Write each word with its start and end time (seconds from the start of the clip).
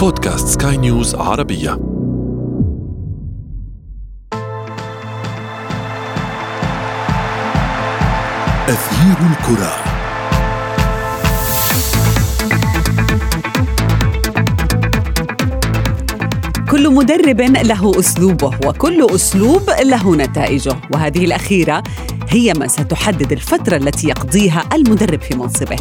بودكاست 0.00 0.62
سكاي 0.62 0.76
نيوز 0.76 1.14
عربية. 1.14 1.72
أثير 8.68 9.16
الكرة. 9.30 9.74
كل 16.70 16.94
مدرب 16.94 17.40
له 17.40 17.92
أسلوبه 17.98 18.50
وكل 18.66 19.06
أسلوب 19.14 19.62
له 19.82 20.16
نتائجه 20.16 20.76
وهذه 20.94 21.24
الأخيرة 21.24 21.82
هي 22.28 22.52
ما 22.52 22.66
ستحدد 22.66 23.32
الفترة 23.32 23.76
التي 23.76 24.08
يقضيها 24.08 24.64
المدرب 24.72 25.20
في 25.20 25.36
منصبه 25.36 25.76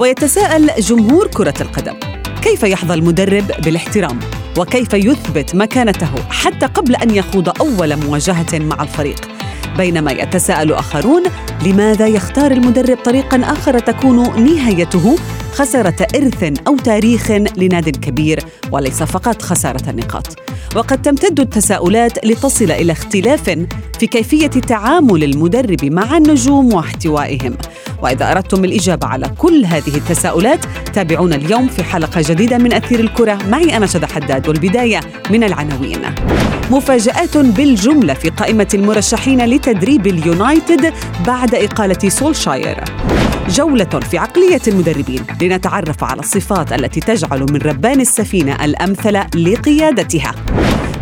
ويتساءل 0.00 0.70
جمهور 0.78 1.26
كرة 1.26 1.54
القدم. 1.60 2.19
كيف 2.42 2.62
يحظى 2.62 2.94
المدرب 2.94 3.44
بالاحترام؟ 3.64 4.18
وكيف 4.58 4.94
يثبت 4.94 5.54
مكانته 5.54 6.10
حتى 6.30 6.66
قبل 6.66 6.96
أن 6.96 7.10
يخوض 7.14 7.60
أول 7.60 7.96
مواجهة 7.96 8.58
مع 8.58 8.82
الفريق؟ 8.82 9.28
بينما 9.76 10.12
يتساءل 10.12 10.72
آخرون 10.72 11.22
لماذا 11.66 12.06
يختار 12.06 12.50
المدرب 12.50 12.96
طريقا 12.96 13.42
آخر 13.44 13.78
تكون 13.78 14.44
نهايته 14.44 15.16
خسارة 15.54 16.06
إرث 16.16 16.52
أو 16.66 16.76
تاريخ 16.76 17.30
لناد 17.30 17.88
كبير 17.88 18.44
وليس 18.72 19.02
فقط 19.02 19.42
خسارة 19.42 19.90
النقاط؟ 19.90 20.26
وقد 20.76 21.02
تمتد 21.02 21.40
التساؤلات 21.40 22.24
لتصل 22.24 22.70
إلى 22.70 22.92
اختلاف 22.92 23.66
في 23.98 24.06
كيفية 24.06 24.46
تعامل 24.46 25.24
المدرب 25.24 25.84
مع 25.84 26.16
النجوم 26.16 26.74
واحتوائهم. 26.74 27.56
وإذا 28.02 28.30
أردتم 28.30 28.64
الإجابة 28.64 29.06
على 29.06 29.30
كل 29.38 29.64
هذه 29.64 29.96
التساؤلات 29.96 30.64
تابعونا 30.94 31.36
اليوم 31.36 31.68
في 31.68 31.82
حلقة 31.82 32.22
جديدة 32.28 32.58
من 32.58 32.72
أثير 32.72 33.00
الكرة. 33.00 33.38
معي 33.48 33.76
أنا 33.76 33.86
شذى 33.86 34.06
حداد 34.06 34.48
والبداية 34.48 35.00
من 35.30 35.44
العناوين. 35.44 36.00
مفاجآت 36.70 37.36
بالجملة 37.36 38.14
في 38.14 38.30
قائمة 38.30 38.68
المرشحين 38.74 39.44
لتدريب 39.44 40.06
اليونايتد 40.06 40.92
بعد 41.26 41.54
إقالة 41.54 42.08
سولشاير. 42.08 42.84
جولة 43.48 43.84
في 43.84 44.18
عقلية 44.18 44.60
المدربين. 44.68 45.24
لنتعرف 45.42 46.04
على 46.04 46.20
الصفات 46.20 46.72
التي 46.72 47.00
تجعل 47.00 47.40
من 47.40 47.56
ربان 47.56 48.00
السفينة 48.00 48.64
الأمثل 48.64 49.20
لقيادتها. 49.34 50.34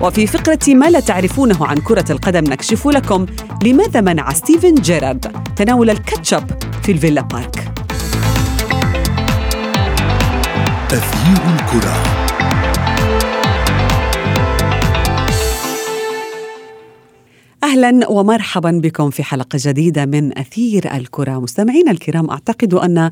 وفي 0.01 0.27
فقرة 0.27 0.75
ما 0.75 0.91
لا 0.91 1.01
تعرفونه 1.01 1.67
عن 1.67 1.77
كرة 1.77 2.05
القدم 2.11 2.45
نكشف 2.45 2.87
لكم 2.87 3.27
لماذا 3.63 4.01
منع 4.01 4.33
ستيفن 4.33 4.75
جيرارد 4.75 5.33
تناول 5.57 5.91
الكاتشب 5.91 6.43
في 6.83 6.93
الفيلا 6.93 7.23
بارك. 7.23 7.73
أثير 10.93 11.43
الكرة 11.55 12.18
أهلا 17.69 18.09
ومرحبا 18.11 18.71
بكم 18.71 19.11
في 19.11 19.23
حلقة 19.23 19.59
جديدة 19.63 20.07
من 20.07 20.39
أثير 20.39 20.95
الكرة. 20.97 21.39
مستمعينا 21.39 21.91
الكرام 21.91 22.31
أعتقد 22.31 22.75
أن 22.75 23.11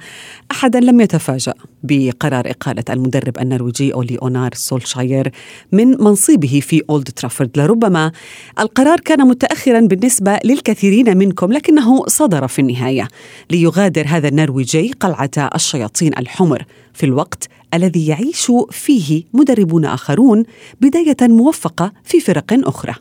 احدا 0.51 0.81
لم 0.81 1.01
يتفاجأ 1.01 1.55
بقرار 1.83 2.51
إقالة 2.51 2.85
المدرب 2.91 3.39
النرويجي 3.39 3.95
أولي 3.95 4.19
أونار 4.23 4.51
سولشاير 4.55 5.31
من 5.73 5.89
منصبه 5.89 6.61
في 6.63 6.83
أولد 6.91 7.09
ترافورد. 7.09 7.59
لربما 7.59 8.13
القرار 8.59 9.01
كان 9.01 9.29
متاخرا 9.29 9.81
بالنسبة 9.81 10.39
للكثيرين 10.45 11.17
منكم 11.17 11.53
لكنه 11.53 12.07
صدر 12.07 12.49
في 12.49 12.59
النهاية 12.59 13.09
ليغادر 13.51 14.05
هذا 14.09 14.29
النرويجي 14.29 14.93
قلعة 15.01 15.51
الشياطين 15.55 16.13
الحمر 16.19 16.65
في 16.95 17.07
الوقت 17.07 17.49
الذي 17.75 18.07
يعيش 18.07 18.53
فيه 18.71 19.23
مدربون 19.33 19.85
آخرون 19.85 20.45
بداية 20.81 21.17
موفقة 21.23 21.93
في 22.05 22.21
فرق 22.21 22.53
أخرى. 22.53 22.95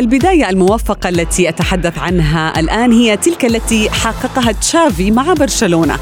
البداية 0.00 0.50
الموفقة 0.50 1.08
التي 1.08 1.48
أتحدث 1.48 1.98
عنها 1.98 2.60
الآن 2.60 2.92
هي 2.92 3.16
تلك 3.16 3.44
التي 3.44 3.90
حققها 3.90 4.52
تشافي 4.52 5.10
مع 5.10 5.32
برشلونة. 5.32 5.96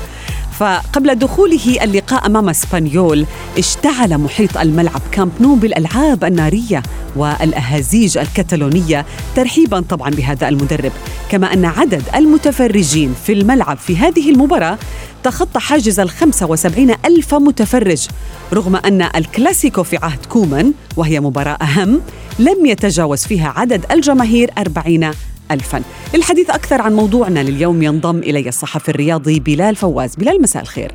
فقبل 0.58 1.14
دخوله 1.14 1.84
اللقاء 1.84 2.26
أمام 2.26 2.48
إسبانيول 2.48 3.26
اشتعل 3.58 4.18
محيط 4.18 4.58
الملعب 4.58 5.00
كامب 5.12 5.32
نو 5.40 5.54
بالألعاب 5.54 6.24
النارية 6.24 6.82
والأهازيج 7.16 8.18
الكتالونية 8.18 9.06
ترحيبا 9.36 9.80
طبعا 9.80 10.10
بهذا 10.10 10.48
المدرب. 10.48 10.92
كما 11.30 11.52
أن 11.52 11.64
عدد 11.64 12.02
المتفرجين 12.14 13.14
في 13.26 13.32
الملعب 13.32 13.78
في 13.78 13.96
هذه 13.96 14.30
المباراة 14.30 14.78
تخطى 15.22 15.60
حاجز 15.60 16.00
ال 16.00 16.10
75 16.10 16.90
ألف 17.04 17.34
متفرج 17.34 18.08
رغم 18.52 18.76
أن 18.76 19.02
الكلاسيكو 19.16 19.82
في 19.82 19.96
عهد 19.96 20.26
كومان 20.26 20.72
وهي 20.96 21.20
مباراة 21.20 21.58
أهم 21.62 22.00
لم 22.38 22.66
يتجاوز 22.66 23.24
فيها 23.24 23.54
عدد 23.56 23.92
الجماهير 23.92 24.50
40 24.58 25.10
ألفا. 25.50 25.82
للحديث 26.14 26.50
أكثر 26.50 26.82
عن 26.82 26.92
موضوعنا 26.92 27.40
لليوم 27.40 27.82
ينضم 27.82 28.18
إلي 28.18 28.48
الصحفي 28.48 28.88
الرياضي 28.88 29.40
بلال 29.40 29.76
فواز. 29.76 30.14
بلال 30.16 30.42
مساء 30.42 30.62
الخير. 30.62 30.92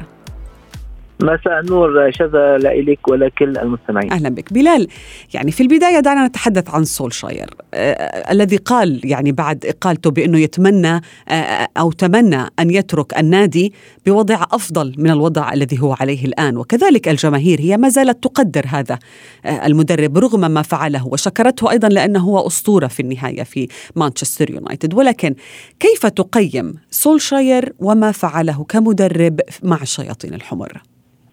مساء 1.22 1.60
النور 1.60 2.12
شذا 2.12 2.58
لك 2.58 3.08
ولكل 3.08 3.58
المستمعين. 3.58 4.12
أهلا 4.12 4.30
بك. 4.30 4.54
بلال 4.54 4.88
يعني 5.34 5.52
في 5.52 5.64
البداية 5.64 6.00
دعنا 6.00 6.28
نتحدث 6.28 6.70
عن 6.70 6.84
سولشاير 6.84 7.50
آه 7.74 8.32
الذي 8.32 8.58
قال 8.58 9.02
يعني 9.04 9.32
بعد 9.32 9.66
إقالته 9.66 10.12
بأنه 10.12 10.40
يتمنى 10.40 11.02
آه 11.30 11.68
أو 11.78 11.92
تمنى 11.92 12.42
أن 12.60 12.70
يترك 12.70 13.18
النادي 13.18 13.74
بوضع 14.06 14.44
أفضل 14.52 14.96
من 14.98 15.10
الوضع 15.10 15.54
الذي 15.54 15.82
هو 15.82 15.96
عليه 16.00 16.26
الآن. 16.26 16.58
وكذلك 16.58 17.10
الجماهير 17.10 17.62
هي 17.62 17.78
ما 17.78 17.90
زالت 17.90 18.24
تقدر 18.24 18.66
هذا 18.68 19.00
آه 19.46 19.66
المدرب 19.66 20.18
رغم 20.18 20.52
ما 20.52 20.62
فعله 20.62 21.08
وشكرته 21.08 21.72
أيضا 21.72 21.90
لأنه 21.90 22.20
هو 22.20 22.48
أسطورة 22.48 22.88
في 22.88 23.00
النهاية 23.00 23.44
في 23.44 23.68
مانشستر 23.96 24.50
يونايتد. 24.52 24.94
ولكن 24.94 25.36
كيف 25.80 26.06
تقيم 26.06 26.74
سولشاير 26.90 27.74
وما 27.80 28.12
فعله 28.12 28.64
كمدرب 28.64 29.40
مع 29.64 29.82
الشياطين 29.82 30.34
الحمر؟ 30.34 30.82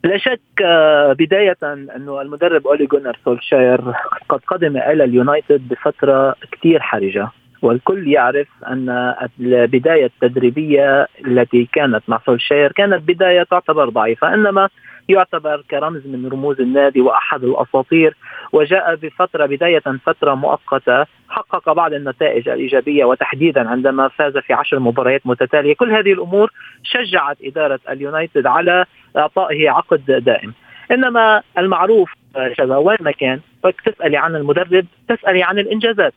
لا 0.04 0.18
شك 0.18 0.40
آه، 0.64 1.12
بداية 1.12 1.56
أنه 1.62 2.20
المدرب 2.20 2.66
أولي 2.66 2.86
جونر 2.86 3.18
سولشاير 3.24 3.80
قد 4.28 4.40
قدم 4.46 4.76
إلى 4.76 5.04
اليونايتد 5.04 5.68
بفترة 5.68 6.34
كثير 6.52 6.80
حرجة 6.80 7.28
والكل 7.62 8.08
يعرف 8.08 8.48
أن 8.66 9.14
البداية 9.40 10.06
التدريبية 10.06 11.06
التي 11.26 11.68
كانت 11.72 12.02
مع 12.08 12.20
سولشاير 12.26 12.72
كانت 12.72 13.02
بداية 13.08 13.42
تعتبر 13.42 13.88
ضعيفة 13.88 14.34
إنما 14.34 14.68
يعتبر 15.10 15.64
كرمز 15.70 16.06
من 16.06 16.28
رموز 16.32 16.60
النادي 16.60 17.00
وأحد 17.00 17.44
الأساطير 17.44 18.16
وجاء 18.52 18.94
بفترة 18.94 19.46
بداية 19.46 19.82
فترة 20.06 20.34
مؤقتة 20.34 21.06
حقق 21.28 21.72
بعض 21.72 21.92
النتائج 21.92 22.48
الإيجابية 22.48 23.04
وتحديدا 23.04 23.68
عندما 23.68 24.08
فاز 24.08 24.38
في 24.38 24.52
عشر 24.52 24.78
مباريات 24.78 25.26
متتالية. 25.26 25.74
كل 25.74 25.92
هذه 25.92 26.12
الأمور 26.12 26.50
شجعت 26.82 27.36
إدارة 27.44 27.80
اليونايتد 27.90 28.46
على 28.46 28.84
إعطائه 29.16 29.70
عقد 29.70 30.24
دائم. 30.24 30.54
إنما 30.90 31.42
المعروف 31.58 32.12
شذا 32.58 32.76
وين 32.76 32.98
ما 33.00 33.10
كان 33.10 33.40
تسألي 33.84 34.16
عن 34.16 34.36
المدرب 34.36 34.86
تسألي 35.08 35.42
عن 35.42 35.58
الإنجازات. 35.58 36.14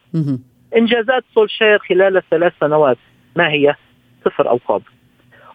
إنجازات 0.78 1.24
سولشير 1.34 1.80
خلال 1.80 2.18
الثلاث 2.18 2.54
سنوات 2.60 2.98
ما 3.36 3.50
هي؟ 3.50 3.76
صفر 4.26 4.52
القاب 4.52 4.82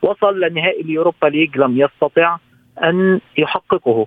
وصل 0.03 0.41
لنهائي 0.41 0.81
اليوروبا 0.81 1.27
ليج 1.27 1.59
لم 1.59 1.79
يستطع 1.79 2.39
أن 2.85 3.21
يحققه. 3.39 4.07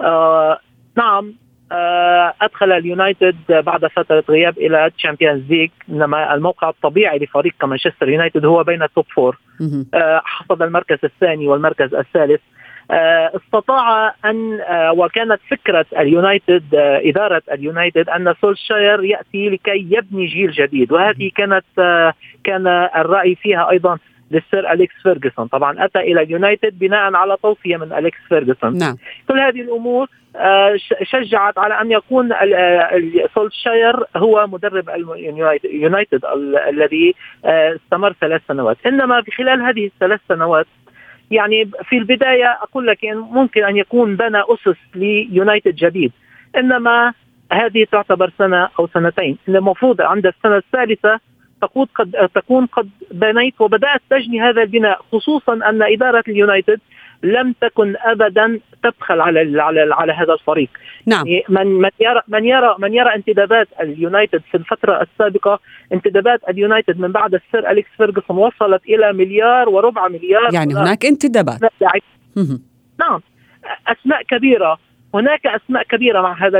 آه 0.00 0.58
نعم 0.96 1.34
آه 1.72 2.34
أدخل 2.42 2.72
اليونايتد 2.72 3.36
بعد 3.48 3.86
فترة 3.86 4.24
غياب 4.28 4.58
إلى 4.58 4.90
تشامبيونز 4.98 5.42
ليج 5.50 5.70
إنما 5.88 6.34
الموقع 6.34 6.68
الطبيعي 6.68 7.18
لفريق 7.18 7.54
كمانشستر 7.60 8.08
يونايتد 8.08 8.44
هو 8.44 8.64
بين 8.64 8.82
ال 8.82 8.88
top 8.88 9.04
four 9.14 9.38
آه 9.94 10.22
حصد 10.24 10.62
المركز 10.62 10.98
الثاني 11.04 11.48
والمركز 11.48 11.94
الثالث. 11.94 12.40
آه 12.90 13.32
استطاع 13.36 14.14
أن 14.24 14.60
آه 14.60 14.92
وكانت 14.92 15.40
فكرة 15.50 15.86
اليونايتد 15.98 16.74
آه 16.74 17.00
إدارة 17.04 17.42
اليونايتد 17.52 18.08
أن 18.08 18.34
سولشاير 18.40 19.04
يأتي 19.04 19.48
لكي 19.50 19.86
يبني 19.90 20.26
جيل 20.26 20.50
جديد. 20.50 20.92
وهذه 20.92 21.30
كانت 21.36 21.64
كان 22.44 22.66
الرأي 22.96 23.34
فيها 23.34 23.70
أيضا. 23.70 23.98
للسير 24.30 24.72
أليكس 24.72 24.94
فيرجسون 25.02 25.46
طبعا 25.46 25.84
أتى 25.84 25.98
إلى 25.98 26.22
اليونايتد 26.22 26.78
بناء 26.78 27.14
على 27.14 27.36
توصية 27.42 27.76
من 27.76 27.92
أليكس 27.92 28.18
فيرجسون 28.28 28.78
نعم. 28.78 28.96
كل 29.28 29.40
هذه 29.40 29.60
الأمور 29.60 30.08
شجعت 31.02 31.58
على 31.58 31.80
أن 31.80 31.92
يكون 31.92 32.32
سولشاير 33.34 34.04
هو 34.16 34.46
مدرب 34.46 34.90
اليونايتد 35.64 36.24
الذي 36.68 37.14
استمر 37.44 38.12
ثلاث 38.20 38.42
سنوات. 38.48 38.76
إنما 38.86 39.22
في 39.22 39.30
خلال 39.30 39.62
هذه 39.62 39.86
الثلاث 39.86 40.20
سنوات 40.28 40.66
يعني 41.30 41.70
في 41.84 41.98
البداية 41.98 42.58
أقول 42.62 42.86
لك 42.86 42.98
ممكن 43.14 43.64
أن 43.64 43.76
يكون 43.76 44.16
بنى 44.16 44.42
أسس 44.48 44.78
ليونايتد 44.94 45.74
جديد. 45.74 46.12
إنما 46.56 47.12
هذه 47.52 47.86
تعتبر 47.92 48.32
سنة 48.38 48.68
أو 48.78 48.86
سنتين. 48.86 49.38
المفروض 49.48 50.00
عند 50.00 50.26
السنة 50.26 50.56
الثالثة 50.56 51.20
تكون 51.62 51.86
قد 51.94 52.28
تكون 52.34 52.66
قد 52.66 52.88
بنيت 53.10 53.60
وبدأت 53.60 54.00
تجني 54.10 54.40
هذا 54.40 54.62
البناء 54.62 55.00
خصوصا 55.12 55.52
أن 55.54 55.82
إدارة 55.82 56.24
اليونايتد 56.28 56.80
لم 57.22 57.54
تكن 57.60 57.94
ابدا 58.04 58.60
تبخل 58.82 59.20
على 59.20 59.62
على 59.62 59.94
على 59.94 60.12
هذا 60.12 60.32
الفريق. 60.32 60.68
نعم. 61.06 61.26
يعني 61.26 61.44
من 61.48 61.66
من 61.66 61.90
يرى 62.00 62.20
من 62.28 62.44
يرى 62.44 62.76
من 62.78 62.94
يرى 62.94 63.14
انتدابات 63.14 63.68
اليونايتد 63.80 64.42
في 64.50 64.56
الفترة 64.56 65.02
السابقة 65.02 65.60
انتدابات 65.92 66.40
اليونايتد 66.48 67.00
من 67.00 67.12
بعد 67.12 67.34
السير 67.34 67.70
أليكس 67.70 67.90
فيرجسون 67.96 68.36
وصلت 68.36 68.82
إلى 68.84 69.12
مليار 69.12 69.68
وربع 69.68 70.08
مليار 70.08 70.54
يعني 70.54 70.74
هناك 70.74 71.06
انتدابات. 71.06 71.60
نعم. 73.00 73.20
أسماء 73.86 74.22
كبيرة. 74.22 74.78
هناك 75.18 75.40
أسماء 75.46 75.82
كبيرة 75.82 76.20
مع 76.20 76.46
هذا 76.46 76.58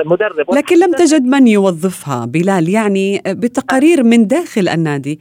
المدرب. 0.00 0.54
لكن 0.54 0.76
لم 0.78 0.92
تجد 0.92 1.22
من 1.22 1.46
يوظفها 1.46 2.26
بلال. 2.26 2.68
يعني 2.68 3.22
بتقارير 3.26 4.02
من 4.02 4.26
داخل 4.26 4.68
النادي 4.68 5.20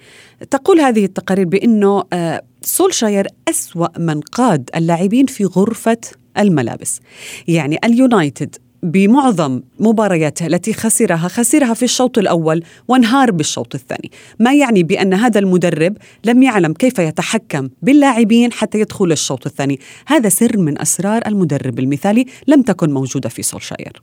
تقول 0.52 0.80
هذه 0.80 1.06
التقارير 1.06 1.46
بأنه 1.46 2.04
آه، 2.14 2.42
سولشاير 2.62 3.28
أسوأ 3.50 4.00
من 4.00 4.22
قاد 4.22 4.70
اللاعبين 4.76 5.26
في 5.26 5.46
غرفة 5.46 6.02
الملابس. 6.40 7.02
يعني 7.48 7.78
اليونايتد 7.86 8.56
بمعظم 8.84 9.62
مبارياته 9.80 10.48
التي 10.48 10.74
خسرها 10.74 11.28
خسرها 11.28 11.74
في 11.74 11.84
الشوط 11.84 12.18
الأول 12.18 12.64
وانهار 12.88 13.32
بالشوط 13.32 13.76
الثاني. 13.76 14.12
ما 14.40 14.54
يعني 14.54 14.84
بأن 14.84 15.14
هذا 15.14 15.40
المدرب 15.40 15.98
لم 16.26 16.44
يعلم 16.44 16.74
كيف 16.74 17.00
يتحكم 17.00 17.70
باللاعبين 17.82 18.52
حتى 18.52 18.80
يدخل 18.80 19.12
الشوط 19.12 19.46
الثاني. 19.46 19.80
هذا 20.08 20.30
سر 20.30 20.58
من 20.58 20.82
أسرار 20.82 21.22
المدرب 21.28 21.80
المثالي 21.80 22.26
لم 22.48 22.62
تكن 22.62 22.90
موجودة 22.94 23.30
في 23.30 23.42
سولشاير. 23.42 24.02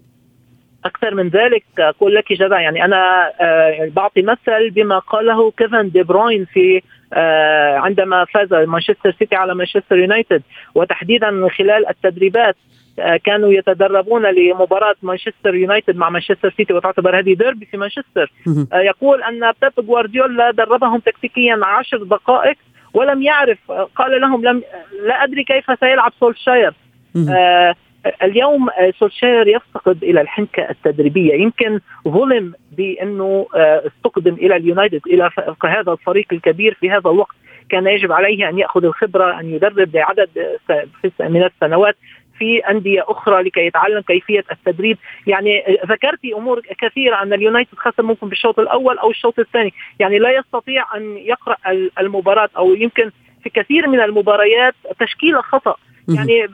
أكثر 0.85 1.15
من 1.15 1.29
ذلك 1.29 1.65
أقول 1.79 2.15
لك 2.15 2.33
جدع 2.33 2.61
يعني 2.61 2.85
أنا 2.85 3.33
آه، 3.41 3.91
بعطي 3.97 4.23
مثل 4.23 4.71
بما 4.71 4.99
قاله 4.99 5.51
كيفن 5.51 5.91
دي 5.91 6.03
بروين 6.03 6.45
في 6.45 6.83
آه، 7.13 7.77
عندما 7.77 8.25
فاز 8.25 8.53
مانشستر 8.53 9.15
سيتي 9.19 9.37
على 9.37 9.55
مانشستر 9.55 9.99
يونايتد. 9.99 10.43
وتحديدا 10.75 11.31
من 11.31 11.51
خلال 11.51 11.89
التدريبات 11.89 12.57
كانوا 13.25 13.53
يتدربون 13.53 14.27
لمباراة 14.27 14.95
مانشستر 15.03 15.55
يونايتد 15.55 15.97
مع 15.97 16.11
مانشستر 16.11 16.55
سيتي 16.57 16.73
وتعتبر 16.73 17.19
هذه 17.19 17.35
ديربي 17.35 17.67
في 17.67 17.77
مانشستر. 17.77 18.33
يقول 18.75 19.23
أن 19.23 19.53
بيب 19.63 19.87
جوارديولا 19.87 20.51
دربهم 20.51 20.99
تكتيكيا 20.99 21.61
عشر 21.63 22.03
دقائق 22.03 22.57
ولم 22.95 23.23
يعرف 23.23 23.59
قال 23.71 24.21
لهم 24.21 24.45
لم 24.45 24.63
لا 25.07 25.25
أدري 25.25 25.45
كيف 25.45 25.79
سيلعب 25.81 26.13
سولشاير. 26.21 26.73
اليوم 28.23 28.71
آه، 28.71 28.93
سولشاير 28.99 29.49
يفتقد 29.49 30.05
إلى 30.05 30.21
الحنكة 30.21 30.71
التدريبية. 30.71 31.35
يمكن 31.35 31.81
ظلم 32.09 32.53
بأنه 32.73 33.47
آه، 33.57 33.83
استقدم 33.87 34.35
إلى 34.35 34.57
اليونايتد 34.57 35.01
إلى 35.07 35.31
هذا 35.65 35.93
الفريق 35.93 36.27
الكبير 36.33 36.75
في 36.81 36.91
هذا 36.91 37.11
الوقت. 37.11 37.35
كان 37.69 37.87
يجب 37.87 38.13
عليه 38.13 38.49
أن 38.49 38.59
يأخذ 38.59 38.85
الخبرة 38.85 39.41
أن 39.41 39.55
يدرب 39.55 39.97
لعدد 39.97 40.29
من 41.21 41.45
السنوات. 41.45 41.97
في 42.39 42.59
أندية 42.59 43.05
أخرى 43.09 43.43
لكي 43.43 43.67
يتعلم 43.67 44.01
كيفية 44.01 44.45
التدريب. 44.53 44.99
يعني 45.27 45.79
ذكرتي 45.87 46.35
أمور 46.35 46.61
كثيرة 46.61 47.23
أن 47.23 47.33
اليونايتد 47.33 47.79
خسر 47.79 48.03
ممكن 48.03 48.29
بالشوط 48.29 48.59
الأول 48.59 48.99
أو 48.99 49.11
الشوط 49.11 49.39
الثاني. 49.39 49.73
يعني 49.99 50.19
لا 50.19 50.31
يستطيع 50.31 50.97
أن 50.97 51.17
يقرأ 51.17 51.57
المباراة 52.01 52.49
أو 52.57 52.75
يمكن 52.75 53.11
في 53.43 53.51
كثير 53.51 53.89
من 53.89 54.01
المباريات 54.01 54.75
تشكيلة 55.01 55.41
خطأ. 55.41 55.77
يعني 56.09 56.47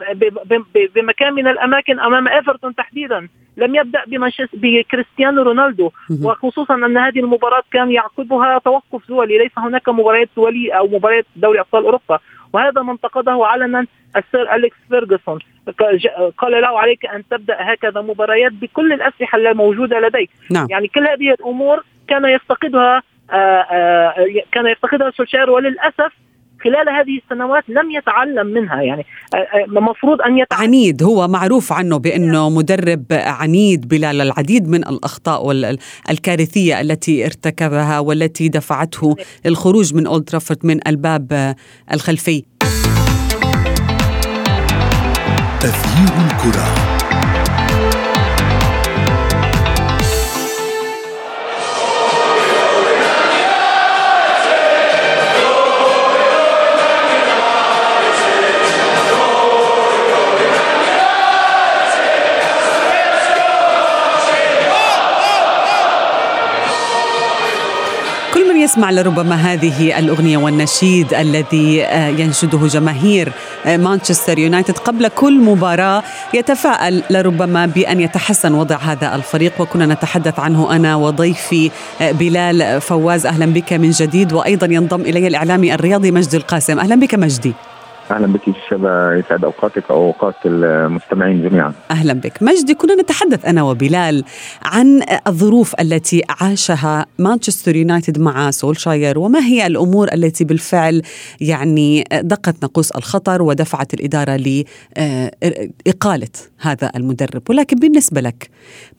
بمكان 0.95 1.33
من 1.33 1.49
الأماكن 1.49 2.01
أمام 2.01 2.29
إيفرتون 2.29 2.75
تحديدا. 2.75 3.29
لم 3.57 3.75
يبدأ 3.75 4.05
بكريستيانو 4.53 5.43
رونالدو. 5.43 5.91
وخصوصا 6.23 6.75
أن 6.75 6.97
هذه 6.97 7.19
المباراة 7.19 7.63
كان 7.73 7.91
يعقبها 7.91 8.59
توقف 8.59 9.09
دولي. 9.09 9.39
ليس 9.39 9.59
هناك 9.59 9.89
مباريات 9.89 10.29
دولي 10.37 10.71
أو 10.79 10.87
مباريات 10.87 11.27
دوري 11.37 11.61
أبطال 11.61 11.85
أوروبا. 11.85 12.19
وهذا 12.53 12.83
ما 12.83 12.93
انتقده 12.93 13.47
علنا 13.47 13.87
السير 14.17 14.55
أليكس 14.55 14.77
فيرجسون 14.89 15.39
قال 16.39 16.53
له 16.53 16.79
عليك 16.79 17.07
أن 17.07 17.23
تبدأ 17.31 17.57
هكذا 17.61 18.01
مباريات 18.01 18.53
بكل 18.53 18.93
الأسلحة 18.93 19.39
الموجوده 19.39 20.01
لديك. 20.01 20.31
نعم. 20.51 20.67
يعني 20.71 20.89
كل 20.89 21.07
هذه 21.07 21.31
الأمور 21.31 21.85
كان 22.09 22.25
يفتقدها 22.25 23.03
آآ 23.31 23.35
آه، 23.37 23.63
آآ 23.71 24.09
آه، 24.09 24.43
كان 24.53 24.67
يفتقدها 24.67 25.11
سولشاير 25.11 25.51
وللأسف 25.51 26.13
خلال 26.65 26.89
هذه 26.89 27.21
السنوات 27.25 27.65
لم 27.69 27.91
يتعلم 27.91 28.47
منها 28.47 28.83
يعني 28.83 29.07
المفروض 29.69 30.21
أن 30.23 30.39
يتعلم. 30.39 30.63
عنيد 30.63 31.03
هو 31.03 31.29
معروف 31.29 31.73
عنه 31.73 31.97
بأنه 31.99 32.51
مدرب 32.51 33.05
عنيد 33.11 33.89
بلال 33.89 34.21
العديد 34.21 34.69
من 34.69 34.89
الأخطاء 34.89 35.77
الكارثية 36.11 36.81
التي 36.81 37.25
ارتكبها 37.25 37.99
والتي 37.99 38.49
دفعته 38.49 39.17
الخروج 39.47 39.95
من 39.95 40.07
أولد 40.07 40.25
ترافورد 40.25 40.67
من 40.67 40.89
الباب 40.89 41.55
الخلفي. 41.93 42.45
تغيير 45.61 46.13
الكرة. 46.27 46.88
يسمع 68.79 68.91
لربما 68.91 69.35
هذه 69.35 69.99
الأغنية 69.99 70.39
والنشيد 70.39 71.15
الذي 71.15 71.85
آه، 71.85 72.09
ينشده 72.09 72.67
جماهير 72.67 73.33
آه، 73.67 73.77
مانشستر 73.77 74.39
يونايتد 74.39 74.79
قبل 74.79 75.09
كل 75.09 75.39
مباراة 75.41 76.03
يتفائل 76.35 77.03
لربما 77.11 77.67
بأن 77.67 78.01
يتحسن 78.01 78.55
وضع 78.55 78.77
هذا 78.77 79.15
الفريق 79.15 79.53
وكنا 79.59 79.87
نتحدث 79.87 80.39
عنه 80.39 80.77
أنا 80.77 80.97
وضيفي 80.97 81.71
آه، 82.01 82.13
بلال 82.13 82.81
فواز. 82.81 83.27
أهلا 83.27 83.47
بك 83.47 83.73
من 83.73 83.91
جديد 83.91 84.33
وأيضا 84.33 84.67
ينضم 84.67 85.01
إلي 85.01 85.27
الإعلامي 85.27 85.75
الرياضي 85.75 86.11
مجدي 86.11 86.37
القاسم. 86.37 86.79
أهلا 86.79 86.95
بك 86.95 87.15
مجدي. 87.15 87.55
أهلا 88.11 88.27
بك 88.27 88.43
شبا 88.71 89.23
يسعد 89.25 89.45
أوقاتك 89.45 89.91
أو 89.91 90.07
أوقات 90.07 90.35
المستمعين 90.45 91.49
جميعا. 91.49 91.73
أهلا 91.91 92.13
بك. 92.13 92.43
مجدي 92.43 92.75
كنا 92.75 92.95
نتحدث 92.95 93.45
أنا 93.45 93.63
وبلال 93.63 94.25
عن 94.65 95.03
الظروف 95.27 95.75
التي 95.81 96.23
عاشها 96.41 97.07
مانشستر 97.19 97.77
يونايتد 97.77 98.19
مع 98.19 98.51
سولشاير 98.51 99.19
وما 99.19 99.39
هي 99.41 99.67
الأمور 99.67 100.13
التي 100.13 100.45
بالفعل 100.45 101.03
يعني 101.41 102.05
دقت 102.13 102.57
ناقوس 102.63 102.91
الخطر 102.91 103.43
ودفعت 103.43 103.95
الإدارة 103.95 104.37
لإقالة 104.37 106.29
هذا 106.61 106.91
المدرب. 106.97 107.43
ولكن 107.51 107.77
بالنسبة 107.77 108.21
لك 108.21 108.51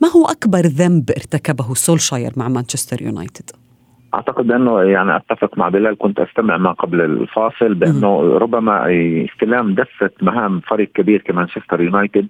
ما 0.02 0.08
هو 0.08 0.26
أكبر 0.26 0.66
ذنب 0.66 1.12
ارتكبه 1.12 1.74
سولشاير 1.74 2.34
مع 2.36 2.48
مانشستر 2.48 3.02
يونايتد؟ 3.02 3.52
أعتقد 4.14 4.52
أنه 4.52 4.82
يعني 4.82 5.16
أتفق 5.16 5.58
مع 5.58 5.70
بلال 5.70 5.98
كنت 5.98 6.20
أستمع 6.20 6.58
ما 6.58 6.72
قبل 6.72 7.02
الفاصل 7.02 7.74
بأنه 7.74 8.38
ربما 8.38 8.86
استلام 9.26 9.74
دفة 9.74 10.12
مهام 10.22 10.60
فريق 10.60 10.92
كبير 10.92 11.22
كمانشستر 11.22 11.82
يونايتد 11.82 12.28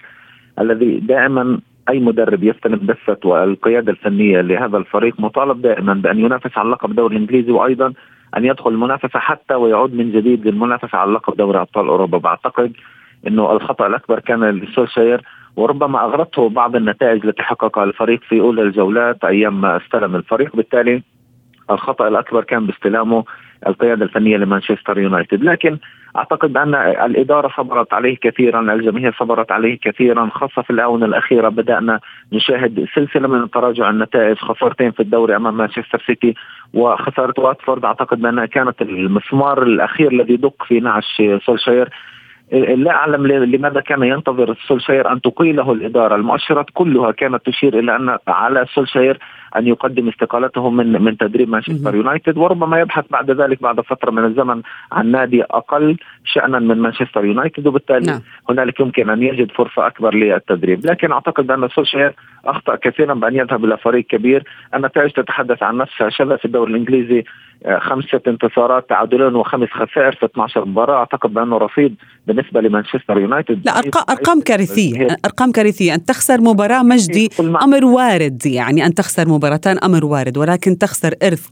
الذي 0.59 0.99
دائما 0.99 1.59
أي 1.89 1.99
مدرب 1.99 2.43
يستلم 2.43 2.79
دفة 2.81 3.17
والقيادة 3.25 3.91
الفنية 3.91 4.41
لهذا 4.41 4.77
الفريق 4.77 5.19
مطالب 5.19 5.61
دائما 5.61 5.93
بأن 5.93 6.19
ينافس 6.19 6.57
على 6.57 6.65
اللقب 6.65 6.89
الدوري 6.91 7.15
الانجليزي 7.15 7.51
وأيضا 7.51 7.93
أن 8.37 8.45
يدخل 8.45 8.69
المنافسة 8.69 9.19
حتى 9.19 9.53
ويعود 9.53 9.93
من 9.93 10.11
جديد 10.11 10.47
للمنافسة 10.47 10.97
على 10.97 11.11
لقب 11.11 11.37
دوري 11.37 11.59
أبطال 11.59 11.87
أوروبا. 11.87 12.17
بعتقد 12.17 12.73
إنه 13.27 13.51
الخطأ 13.51 13.87
الأكبر 13.87 14.19
كان 14.19 14.49
لسولشاير 14.49 15.21
وربما 15.55 16.05
أغرته 16.05 16.49
بعض 16.49 16.75
النتائج 16.75 17.25
التي 17.25 17.43
حققها 17.43 17.83
الفريق 17.83 18.21
في 18.21 18.39
أولى 18.39 18.61
الجولات 18.61 19.23
أيام 19.23 19.61
ما 19.61 19.77
استلم 19.77 20.15
الفريق. 20.15 20.55
بالتالي 20.55 21.03
الخطأ 21.71 22.07
الأكبر 22.07 22.43
كان 22.43 22.65
باستلامه 22.65 23.23
القيادة 23.67 24.05
الفنية 24.05 24.37
لمانشستر 24.37 24.99
يونايتد. 24.99 25.43
لكن 25.43 25.77
أعتقد 26.15 26.57
أن 26.57 26.75
الإدارة 26.75 27.51
صبرت 27.57 27.93
عليه 27.93 28.17
كثيرا 28.21 28.73
الجماهير 28.73 29.15
صبرت 29.19 29.51
عليه 29.51 29.77
كثيرا 29.81 30.29
خاصة 30.33 30.61
في 30.61 30.69
الآونة 30.69 31.05
الأخيرة 31.05 31.49
بدأنا 31.49 31.99
نشاهد 32.33 32.85
سلسلة 32.95 33.27
من 33.27 33.49
تراجع 33.49 33.89
النتائج 33.89 34.37
خسارتين 34.37 34.91
في 34.91 34.99
الدوري 34.99 35.35
أمام 35.35 35.57
مانشستر 35.57 36.03
سيتي 36.07 36.33
وخسارة 36.73 37.33
واتفورد. 37.37 37.85
أعتقد 37.85 38.21
بانها 38.21 38.45
كانت 38.45 38.81
المسمار 38.81 39.63
الأخير 39.63 40.11
الذي 40.11 40.35
دق 40.35 40.63
في 40.63 40.79
نعش 40.79 41.21
سولشاير. 41.45 41.89
لا 42.51 42.91
أعلم 42.91 43.27
لماذا 43.27 43.81
كان 43.81 44.03
ينتظر 44.03 44.55
سولشاير 44.67 45.11
أن 45.11 45.21
تقيله 45.21 45.71
الإدارة، 45.71 46.15
المؤشرات 46.15 46.65
كلها 46.73 47.11
كانت 47.11 47.45
تشير 47.45 47.79
إلى 47.79 47.95
أن 47.95 48.17
على 48.27 48.65
سولشاير 48.73 49.19
أن 49.55 49.67
يقدم 49.67 50.09
استقالته 50.09 50.69
من 50.69 51.01
من 51.01 51.17
تدريب 51.17 51.49
مانشستر 51.49 51.95
يونايتد 51.95 52.37
وربما 52.37 52.79
يبحث 52.79 53.05
بعد 53.09 53.31
ذلك 53.31 53.61
بعد 53.61 53.81
فترة 53.81 54.11
من 54.11 54.25
الزمن 54.25 54.61
عن 54.91 55.11
نادي 55.11 55.43
أقل 55.43 55.97
شأنا 56.33 56.59
من 56.59 56.77
مانشستر 56.77 57.25
يونايتد 57.25 57.67
وبالتالي 57.67 58.05
نعم. 58.05 58.21
هنالك 58.49 58.79
يمكن 58.79 59.09
أن 59.09 59.23
يجد 59.23 59.51
فرصة 59.51 59.87
أكبر 59.87 60.15
للتدريب. 60.15 60.85
لكن 60.85 61.11
أعتقد 61.11 61.51
ان 61.51 61.67
سولشاير 61.67 62.15
أخطأ 62.45 62.75
كثيرا 62.75 63.13
بأن 63.13 63.35
يذهب 63.35 63.65
إلى 63.65 63.77
فريق 63.77 64.05
كبير. 64.05 64.43
النتائج 64.75 65.11
تتحدث 65.11 65.63
عن 65.63 65.77
نفسها. 65.77 66.09
شذا 66.09 66.37
في 66.37 66.45
الدوري 66.45 66.71
الإنجليزي 66.71 67.23
آه، 67.65 67.79
خمسة 67.79 68.21
انتصارات 68.27 68.89
تعادلين 68.89 69.35
وخمس 69.35 69.69
خسائر 69.69 70.11
في 70.11 70.25
12 70.25 70.65
مباراة. 70.65 70.97
أعتقد 70.99 71.33
بأنه 71.33 71.57
رصيد 71.57 71.95
بالنسبة 72.27 72.61
لمانشستر 72.61 73.19
يونايتد. 73.19 73.65
لا 73.65 73.79
أرقام, 74.09 74.41
كارثية. 74.41 75.07
أرقام 75.25 75.51
كارثية. 75.51 75.95
أن 75.95 76.05
تخسر 76.05 76.41
مباراة 76.41 76.83
مجدي 76.83 77.29
أمر 77.39 77.85
وارد 77.85 78.45
يعني 78.45 78.85
أن 78.85 78.93
تخسر 78.93 79.29
مباراتان 79.29 79.77
أمر 79.77 80.05
وارد. 80.05 80.37
ولكن 80.37 80.77
تخسر 80.77 81.13
إرث 81.23 81.47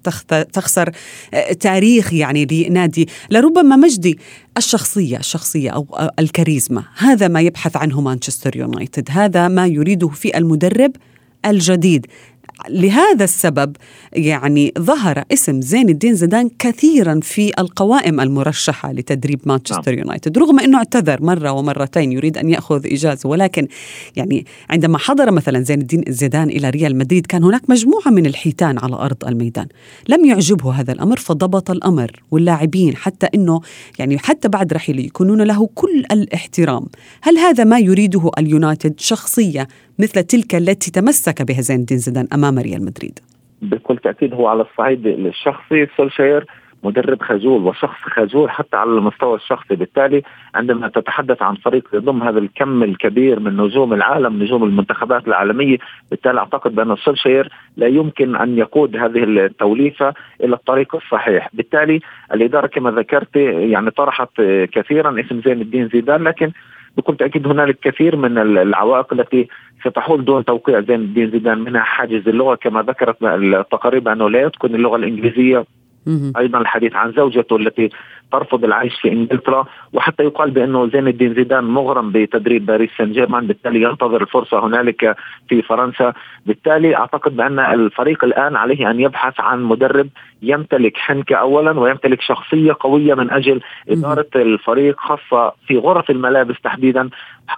تخسر 0.53 0.89
آه، 1.33 1.53
تاريخ 1.53 2.13
يعني 2.13 2.47
لنادي. 2.51 3.07
لربما 3.31 3.75
مجدي 3.75 4.19
الشخصية 4.57 5.17
الشخصية 5.17 5.69
أو 5.69 6.09
الكاريزما. 6.19 6.83
هذا 6.97 7.27
ما 7.27 7.41
يبحث 7.41 7.75
عنه 7.75 8.01
مانشستر 8.01 8.57
يونايتد. 8.57 9.07
هذا 9.11 9.47
ما 9.47 9.67
يريده 9.67 10.07
في 10.07 10.37
المدرب 10.37 10.91
الجديد. 11.45 12.07
لهذا 12.69 13.23
السبب 13.23 13.75
يعني 14.13 14.73
ظهر 14.79 15.23
اسم 15.33 15.61
زين 15.61 15.89
الدين 15.89 16.15
زيدان 16.15 16.49
كثيرا 16.59 17.19
في 17.23 17.51
القوائم 17.59 18.19
المرشحة 18.19 18.91
لتدريب 18.91 19.39
مانشستر 19.45 19.91
نعم. 19.91 19.99
يونايتد 19.99 20.37
رغم 20.37 20.59
أنه 20.59 20.77
اعتذر 20.77 21.23
مرة 21.23 21.51
ومرتين 21.51 22.11
يريد 22.11 22.37
أن 22.37 22.49
يأخذ 22.49 22.85
إجازة 22.85 23.29
ولكن 23.29 23.67
يعني 24.15 24.45
عندما 24.69 24.97
حضر 24.97 25.31
مثلا 25.31 25.61
زين 25.63 25.81
الدين 25.81 26.03
زيدان 26.07 26.49
إلى 26.49 26.69
ريال 26.69 26.97
مدريد 26.97 27.25
كان 27.25 27.43
هناك 27.43 27.69
مجموعة 27.69 28.09
من 28.09 28.25
الحيتان 28.25 28.79
على 28.79 28.95
أرض 28.95 29.25
الميدان. 29.27 29.67
لم 30.09 30.25
يعجبه 30.25 30.71
هذا 30.71 30.91
الأمر 30.93 31.17
فضبط 31.17 31.71
الأمر 31.71 32.11
واللاعبين 32.31 32.95
حتى 32.95 33.27
أنه 33.35 33.61
يعني 33.99 34.17
حتى 34.17 34.47
بعد 34.47 34.73
رحيله 34.73 35.01
يكونون 35.03 35.41
له 35.41 35.69
كل 35.75 36.03
الاحترام. 36.11 36.85
هل 37.21 37.37
هذا 37.37 37.63
ما 37.63 37.79
يريده 37.79 38.31
اليونايتد 38.37 38.99
شخصية 38.99 39.67
مثل 39.99 40.23
تلك 40.23 40.55
التي 40.55 40.91
تمسك 40.91 41.41
بها 41.41 41.61
زين 41.61 41.79
الدين 41.79 41.97
زيدان 41.97 42.27
أمام 42.33 42.59
ريال 42.59 42.85
مدريد؟ 42.85 43.19
بكل 43.61 43.97
تأكيد 43.97 44.33
هو 44.33 44.47
على 44.47 44.61
الصعيد 44.61 45.07
الشخصي 45.07 45.87
سولشاير 45.97 46.45
مدرب 46.83 47.21
خجول 47.21 47.63
وشخص 47.63 47.99
خجول 48.01 48.51
حتى 48.51 48.77
على 48.77 48.89
المستوى 48.89 49.35
الشخصي 49.35 49.75
بالتالي 49.75 50.21
عندما 50.55 50.87
تتحدث 50.87 51.41
عن 51.41 51.55
فريق 51.55 51.89
يضم 51.93 52.23
هذا 52.23 52.39
الكم 52.39 52.83
الكبير 52.83 53.39
من 53.39 53.57
نجوم 53.57 53.93
العالم 53.93 54.43
نجوم 54.43 54.63
المنتخبات 54.63 55.27
العالمية 55.27 55.77
بالتالي 56.11 56.39
أعتقد 56.39 56.75
بأن 56.75 56.95
سولشير 56.95 57.49
لا 57.77 57.87
يمكن 57.87 58.35
أن 58.35 58.57
يقود 58.57 58.95
هذه 58.95 59.23
التوليفة 59.23 60.13
إلى 60.43 60.55
الطريق 60.55 60.95
الصحيح 60.95 61.49
بالتالي 61.53 61.99
الإدارة 62.33 62.67
كما 62.67 62.91
ذكرت 62.91 63.35
يعني 63.35 63.91
طرحت 63.91 64.41
كثيرا 64.71 65.19
اسم 65.19 65.41
زين 65.45 65.61
الدين 65.61 65.89
زيدان 65.93 66.23
لكن 66.23 66.51
بكل 66.97 67.15
تاكيد 67.15 67.47
هنالك 67.47 67.79
كثير 67.79 68.15
من 68.15 68.37
العوائق 68.37 69.13
التي 69.13 69.47
ستحول 69.85 70.25
دون 70.25 70.45
توقيع 70.45 70.81
زين 70.81 70.99
الدين 70.99 71.31
زيدان 71.31 71.59
منها 71.59 71.81
حاجز 71.81 72.27
اللغة. 72.27 72.55
كما 72.55 72.81
ذكرت 72.81 73.23
التقارير 73.23 74.11
أنه 74.11 74.29
لا 74.29 74.41
يتقن 74.41 74.75
اللغة 74.75 74.95
الإنجليزية. 74.95 75.65
أيضا 76.37 76.59
الحديث 76.59 76.95
عن 76.95 77.11
زوجته 77.11 77.55
التي 77.55 77.89
ترفض 78.31 78.63
العيش 78.63 78.93
في 79.01 79.11
إنجلترا 79.11 79.65
وحتى 79.93 80.23
يقال 80.23 80.51
بأنه 80.51 80.89
زين 80.89 81.07
الدين 81.07 81.33
زيدان 81.33 81.63
مغرم 81.63 82.11
بتدريب 82.11 82.65
باريس 82.65 82.89
سان 82.97 83.11
جيرمان 83.11 83.47
بالتالي 83.47 83.81
ينتظر 83.81 84.21
الفرصة 84.21 84.65
هنالك 84.65 85.15
في 85.49 85.61
فرنسا. 85.61 86.13
بالتالي 86.45 86.95
أعتقد 86.95 87.35
بأن 87.35 87.59
الفريق 87.59 88.23
الآن 88.23 88.55
عليه 88.55 88.91
أن 88.91 88.99
يبحث 88.99 89.39
عن 89.39 89.63
مدرب 89.63 90.07
يمتلك 90.41 90.97
حنكة 90.97 91.35
اولا 91.35 91.79
ويمتلك 91.79 92.21
شخصية 92.21 92.75
قوية 92.79 93.13
من 93.13 93.31
أجل 93.31 93.61
إدارة 93.89 94.27
الفريق 94.35 94.99
خاصة 94.99 95.53
في 95.67 95.77
غرف 95.77 96.09
الملابس 96.09 96.55
تحديدا 96.63 97.09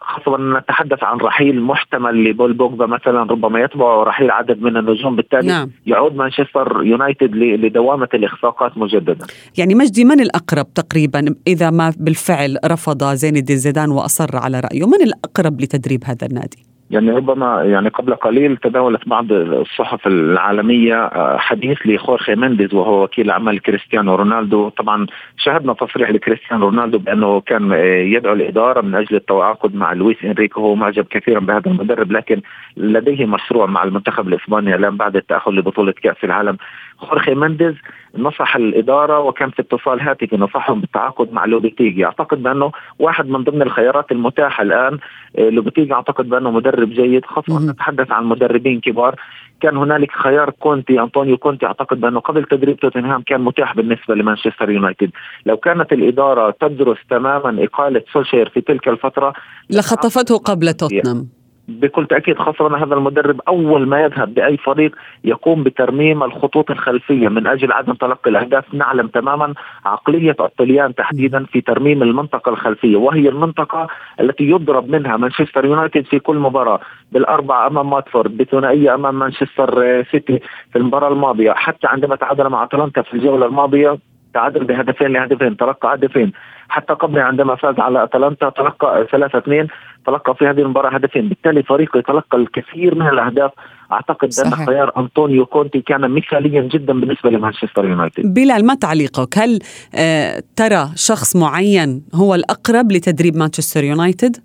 خاصة 0.01 0.37
نتحدث 0.37 1.03
عن 1.03 1.17
رحيل 1.17 1.61
محتمل 1.61 2.23
لبول 2.23 2.53
بوجبا 2.53 2.85
مثلا 2.85 3.23
ربما 3.23 3.59
يتبع 3.59 4.03
رحيل 4.03 4.31
عدد 4.31 4.61
من 4.61 4.77
النجوم. 4.77 5.15
بالتالي 5.15 5.47
نعم. 5.47 5.71
يعود 5.85 6.15
مانشستر 6.15 6.81
يونايتد 6.83 7.35
لدوامة 7.35 8.09
الإخفاقات 8.13 8.77
مجددا. 8.77 9.27
يعني 9.57 9.75
مجدي 9.75 10.05
من 10.05 10.21
الأقرب 10.59 10.73
تقريبا 10.73 11.35
إذا 11.47 11.69
ما 11.69 11.93
بالفعل 11.97 12.57
رفض 12.65 13.03
زين 13.03 13.35
الدين 13.35 13.57
زيدان 13.57 13.91
وأصر 13.91 14.37
على 14.37 14.59
رأيه 14.59 14.85
من 14.87 15.01
الأقرب 15.01 15.61
لتدريب 15.61 16.03
هذا 16.05 16.27
النادي؟ 16.27 16.69
يعني 16.91 17.11
ربما 17.11 17.63
يعني 17.63 17.89
قبل 17.89 18.15
قليل 18.15 18.57
تداولت 18.57 19.09
بعض 19.09 19.31
الصحف 19.31 20.07
العالمية 20.07 20.95
آه، 20.95 21.37
حديث 21.37 21.77
لخورخي 21.85 22.35
مينديز 22.35 22.73
وهو 22.73 23.03
وكيل 23.03 23.29
اعمال 23.29 23.61
كريستيانو 23.61 24.15
رونالدو. 24.15 24.69
طبعا 24.69 25.07
شاهدنا 25.37 25.73
تصريح 25.73 26.09
لكريستيانو 26.09 26.65
رونالدو 26.65 26.97
بأنه 26.97 27.41
كان 27.41 27.71
آه، 27.71 27.75
يدعو 28.15 28.33
الإدارة 28.33 28.81
من 28.81 28.95
أجل 28.95 29.15
التعاقد 29.15 29.75
مع 29.75 29.93
لويس 29.93 30.17
إنريكي. 30.23 30.61
هو 30.61 30.75
معجب 30.75 31.05
كثيرا 31.05 31.39
بهذا 31.39 31.71
المدرب 31.71 32.11
لكن 32.11 32.41
لديه 32.77 33.25
مشروع 33.25 33.65
مع 33.65 33.83
المنتخب 33.83 34.27
الإسباني 34.27 34.75
الآن 34.75 34.97
بعد 34.97 35.15
التأهل 35.15 35.55
لبطولة 35.55 35.91
كأس 35.91 36.23
العالم. 36.23 36.57
خورخي 36.99 37.35
مينديز 37.35 37.75
نصح 38.17 38.55
الإدارة 38.55 39.19
وكان 39.19 39.49
في 39.49 39.61
اتصال 39.61 40.01
هاتفي 40.01 40.37
نصحهم 40.37 40.81
بالتعاقد 40.81 41.33
مع 41.33 41.45
لوبيتيجي 41.45 42.05
أعتقد 42.05 42.43
بأنه 42.43 42.71
واحد 42.99 43.29
من 43.29 43.43
ضمن 43.43 43.61
الخيارات 43.61 44.11
المتاحة 44.11 44.63
الآن 44.63 44.97
آه، 45.37 45.49
لوبيتيجي 45.49 45.93
أعتقد 45.93 46.29
بأنه 46.29 46.51
مدرب 46.51 46.89
جيد 46.89 47.25
خاصة 47.25 47.71
نتحدث 47.71 48.11
عن 48.11 48.25
مدربين 48.25 48.79
كبار. 48.79 49.15
كان 49.61 49.77
هنالك 49.77 50.11
خيار 50.11 50.49
كونتي 50.49 50.99
أنطونيو 50.99 51.37
كونتي. 51.37 51.65
أعتقد 51.65 52.01
بأنه 52.01 52.19
قبل 52.19 52.43
تدريب 52.43 52.79
توتنهام 52.79 53.21
كان 53.21 53.41
متاح 53.41 53.75
بالنسبة 53.75 54.15
لمانشستر 54.15 54.69
يونايتد. 54.69 55.11
لو 55.45 55.57
كانت 55.57 55.93
الإدارة 55.93 56.55
تدرس 56.61 56.97
تماما 57.09 57.63
إقالة 57.63 58.03
سولشاير 58.13 58.49
في 58.49 58.61
تلك 58.61 58.87
الفترة 58.87 59.33
لخطفته 59.69 60.37
قبل 60.37 60.73
توتنهام. 60.73 61.38
بكل 61.69 62.05
تأكيد 62.05 62.37
خاصه 62.37 62.77
هذا 62.83 62.95
المدرب 62.95 63.41
أول 63.47 63.87
ما 63.87 64.01
يذهب 64.01 64.33
باي 64.33 64.57
فريق 64.57 64.95
يقوم 65.23 65.63
بترميم 65.63 66.23
الخطوط 66.23 66.71
الخلفية 66.71 67.27
من 67.27 67.47
أجل 67.47 67.71
عدم 67.71 67.93
تلقي 67.93 68.29
الأهداف. 68.29 68.73
نعلم 68.73 69.07
تماما 69.07 69.53
عقلية 69.85 70.35
الطليان 70.39 70.95
تحديدا 70.95 71.45
في 71.45 71.61
ترميم 71.61 72.03
المنطقة 72.03 72.49
الخلفية 72.49 72.97
وهي 72.97 73.29
المنطقة 73.29 73.87
التي 74.19 74.43
يضرب 74.49 74.89
منها 74.89 75.17
مانشستر 75.17 75.65
يونايتد 75.65 76.05
في 76.05 76.19
كل 76.19 76.35
مباراة 76.37 76.79
بالأربعة 77.11 77.67
أمام 77.67 77.89
ماتفورد 77.89 78.37
بثنائية 78.37 78.95
أمام 78.95 79.19
مانشستر 79.19 80.03
سيتي 80.11 80.39
في 80.71 80.77
المباراة 80.77 81.09
الماضية. 81.09 81.51
حتى 81.51 81.87
عندما 81.87 82.15
تعادل 82.15 82.49
مع 82.49 82.63
أتلانتا 82.63 83.01
في 83.01 83.13
الجولة 83.13 83.45
الماضية 83.45 83.97
تعادل 84.33 84.63
بهدفين 84.63 85.07
لهدفين 85.07 85.57
تلقى 85.57 85.93
هدفين. 85.93 86.31
حتى 86.69 86.93
قبل 86.93 87.19
عندما 87.19 87.55
فاز 87.55 87.79
على 87.79 88.03
أتلانتا 88.03 88.49
تلقى 88.49 89.07
3 89.11 89.37
2 89.37 89.67
تلقى 90.09 90.35
في 90.35 90.47
هذه 90.47 90.59
المباراة 90.59 90.89
هدفين. 90.89 91.29
بالتالي 91.29 91.63
فريقه 91.63 91.99
يتلقى 91.99 92.37
الكثير 92.37 92.95
من 92.95 93.07
الأهداف. 93.07 93.51
أعتقد 93.91 94.29
أن 94.45 94.65
خيار 94.65 94.91
أنطونيو 94.97 95.45
كونتي 95.45 95.81
كان 95.81 96.11
مثاليا 96.11 96.61
جدا 96.61 96.93
بالنسبة 96.93 97.29
لمانشستر 97.29 97.85
يونايتد. 97.85 98.33
بلال 98.33 98.65
ما 98.65 98.75
تعليقك؟ 98.75 99.37
هل 99.37 99.59
آه 99.95 100.43
ترى 100.55 100.89
شخص 100.95 101.35
معين 101.35 102.01
هو 102.15 102.35
الأقرب 102.35 102.91
لتدريب 102.91 103.35
مانشستر 103.35 103.83
يونايتد؟ 103.83 104.37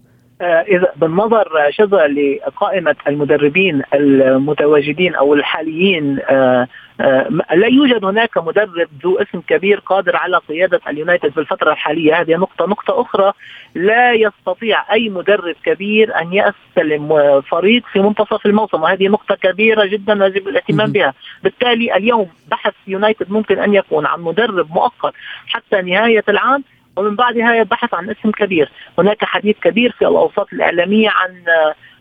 إذا 0.43 0.93
بالنظر 0.97 1.71
شذا 1.71 2.07
لقائمة 2.07 2.97
المدربين 3.07 3.83
المتواجدين 3.95 5.15
أو 5.15 5.35
الحاليين 5.35 6.19
آه، 6.31 6.69
آه، 7.01 7.29
لا 7.55 7.67
يوجد 7.67 8.05
هناك 8.05 8.39
مدرب 8.39 8.89
ذو 9.05 9.19
اسم 9.19 9.41
كبير 9.41 9.81
قادر 9.81 10.17
على 10.17 10.37
قيادة 10.49 10.81
اليونايتد 10.89 11.29
في 11.29 11.41
الفترة 11.41 11.73
الحالية. 11.73 12.21
هذه 12.21 12.35
نقطة. 12.35 12.67
نقطة 12.67 13.01
أخرى 13.01 13.33
لا 13.75 14.13
يستطيع 14.13 14.93
أي 14.93 15.09
مدرب 15.09 15.55
كبير 15.65 16.21
أن 16.21 16.33
يستلم 16.33 17.41
فريق 17.41 17.83
في 17.93 18.01
منتصف 18.01 18.47
الموسم 18.47 18.83
وهذه 18.83 19.09
نقطة 19.09 19.35
كبيرة 19.35 19.85
جدا 19.85 20.13
يجب 20.13 20.49
الاهتمام 20.49 20.93
بها. 20.93 21.15
بالتالي 21.43 21.97
اليوم 21.97 22.29
بحث 22.51 22.75
يونايتد 22.87 23.31
ممكن 23.31 23.59
أن 23.59 23.75
يكون 23.75 24.07
عن 24.07 24.21
مدرب 24.21 24.71
مؤقت 24.71 25.15
حتى 25.47 25.83
نهاية 25.83 26.25
العام. 26.29 26.65
ومن 26.97 27.17
بعدها 27.17 27.55
يبحث 27.55 27.95
عن 27.95 28.11
اسم 28.11 28.31
كبير. 28.31 28.73
هناك 28.99 29.25
حديث 29.25 29.57
كبير 29.59 29.93
في 29.93 30.03
الأوساط 30.03 30.53
الإعلامية 30.53 31.11
عن 31.11 31.45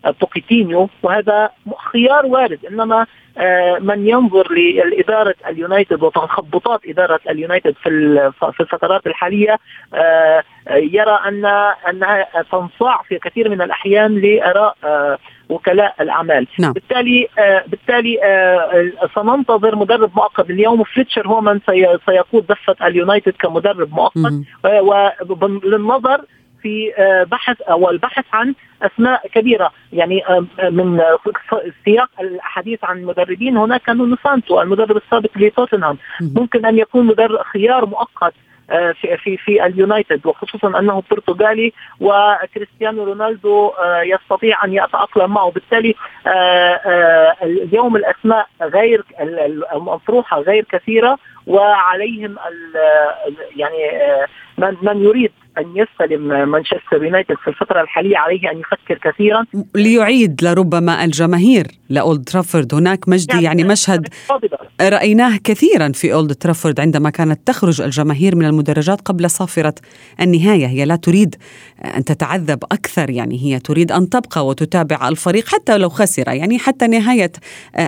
آه، 0.04 0.14
بوكيتينو 0.20 0.88
وهذا 1.02 1.50
خيار 1.92 2.26
وارد. 2.26 2.58
إنما 2.70 3.06
آه، 3.38 3.78
من 3.78 4.08
ينظر 4.08 4.52
لإدارة 4.52 5.34
اليونايتد 5.48 6.02
وتخبطات 6.02 6.80
إدارة 6.86 7.20
اليونايتد 7.30 7.74
في 7.82 7.90
في 8.52 8.60
الفترات 8.60 9.06
الحالية 9.06 9.58
آه، 9.94 10.44
يرى 10.70 11.20
أن 11.28 11.44
أنها 11.88 12.26
تنصاع 12.52 13.02
في 13.08 13.18
كثير 13.18 13.48
من 13.48 13.62
الأحيان 13.62 14.20
لآراء 14.20 14.76
وكلاء 15.48 15.94
الأعمال. 16.00 16.46
نعم. 16.58 16.72
بالتالي 16.72 17.28
آه 17.38 17.64
بالتالي 17.66 18.24
آه 18.24 19.08
سننتظر 19.14 19.76
مدرب 19.76 20.10
مؤقت 20.16 20.50
اليوم 20.50 20.84
فليتشر 20.84 21.28
هو 21.28 21.40
من 21.40 21.60
سيقود 22.06 22.46
دفة 22.46 22.86
اليونايتد 22.86 23.32
كمدرب 23.32 23.92
مؤقت. 23.92 24.32
وللنظر 24.64 26.20
في 26.62 26.92
بحث 27.30 27.60
أو 27.60 27.90
البحث 27.90 28.24
عن 28.32 28.54
أسماء 28.82 29.28
كبيرة. 29.28 29.70
يعني 29.92 30.22
من 30.70 31.00
سياق 31.84 32.10
الحديث 32.20 32.84
عن 32.84 32.98
المدربين 32.98 33.56
هناك 33.56 33.88
نونو 33.88 34.16
سانتو 34.24 34.62
المدرب 34.62 34.96
السابق 34.96 35.30
لتوتنهام. 35.36 35.98
ممكن 36.20 36.66
أن 36.66 36.78
يكون 36.78 37.06
مدرب 37.06 37.42
خيار 37.42 37.86
مؤقت. 37.86 38.32
آه، 38.32 38.53
في 38.68 39.16
في 39.16 39.36
في 39.36 39.66
اليونايتد 39.66 40.26
وخصوصا 40.26 40.78
أنه 40.78 41.02
برتغالي 41.10 41.72
وكريستيانو 42.00 43.04
رونالدو 43.04 43.68
آه، 43.68 44.02
يستطيع 44.02 44.64
أن 44.64 44.72
يتأقلم 44.72 45.30
معه. 45.30 45.50
بالتالي 45.50 45.94
آه، 46.26 47.36
اليوم 47.42 47.96
الأسماء 47.96 48.48
غير 48.62 49.04
المطروحة 49.74 50.40
غير 50.40 50.64
كثيرة 50.64 51.18
وعليهم 51.46 52.36
يعني 53.56 53.90
من 54.58 54.76
من 54.82 55.04
يريد 55.04 55.32
أن 55.58 55.64
يستلم 55.76 56.50
مانشستر 56.50 57.04
يونايتد 57.04 57.34
في 57.44 57.48
الفترة 57.48 57.80
الحالية 57.80 58.16
عليه 58.16 58.50
أن 58.50 58.58
يفكر 58.58 59.10
كثيرا. 59.10 59.44
ليعيد 59.74 60.44
لربما 60.44 61.04
الجماهير 61.04 61.66
لأولد 61.88 62.24
ترافورد. 62.24 62.74
هناك 62.74 63.08
مجدي 63.08 63.32
يعني, 63.32 63.44
يعني 63.44 63.64
مشهد 63.64 64.08
رأيناه 64.80 65.36
كثيرا 65.44 65.92
في 65.92 66.12
أولد 66.12 66.34
ترافورد 66.34 66.80
عندما 66.80 67.10
كانت 67.10 67.40
تخرج 67.46 67.80
الجماهير 67.80 68.36
من 68.36 68.44
المدرجات 68.44 69.00
قبل 69.00 69.30
صافرة 69.30 69.74
النهاية. 70.20 70.66
هي 70.66 70.84
لا 70.84 70.96
تريد 70.96 71.36
أن 71.96 72.04
تتعذب 72.04 72.64
أكثر 72.64 73.10
يعني 73.10 73.42
هي 73.42 73.58
تريد 73.58 73.92
أن 73.92 74.08
تبقى 74.08 74.46
وتتابع 74.46 75.08
الفريق 75.08 75.48
حتى 75.48 75.78
لو 75.78 75.88
خسر 75.88 76.28
يعني 76.28 76.58
حتى 76.58 76.86
نهاية 76.86 77.32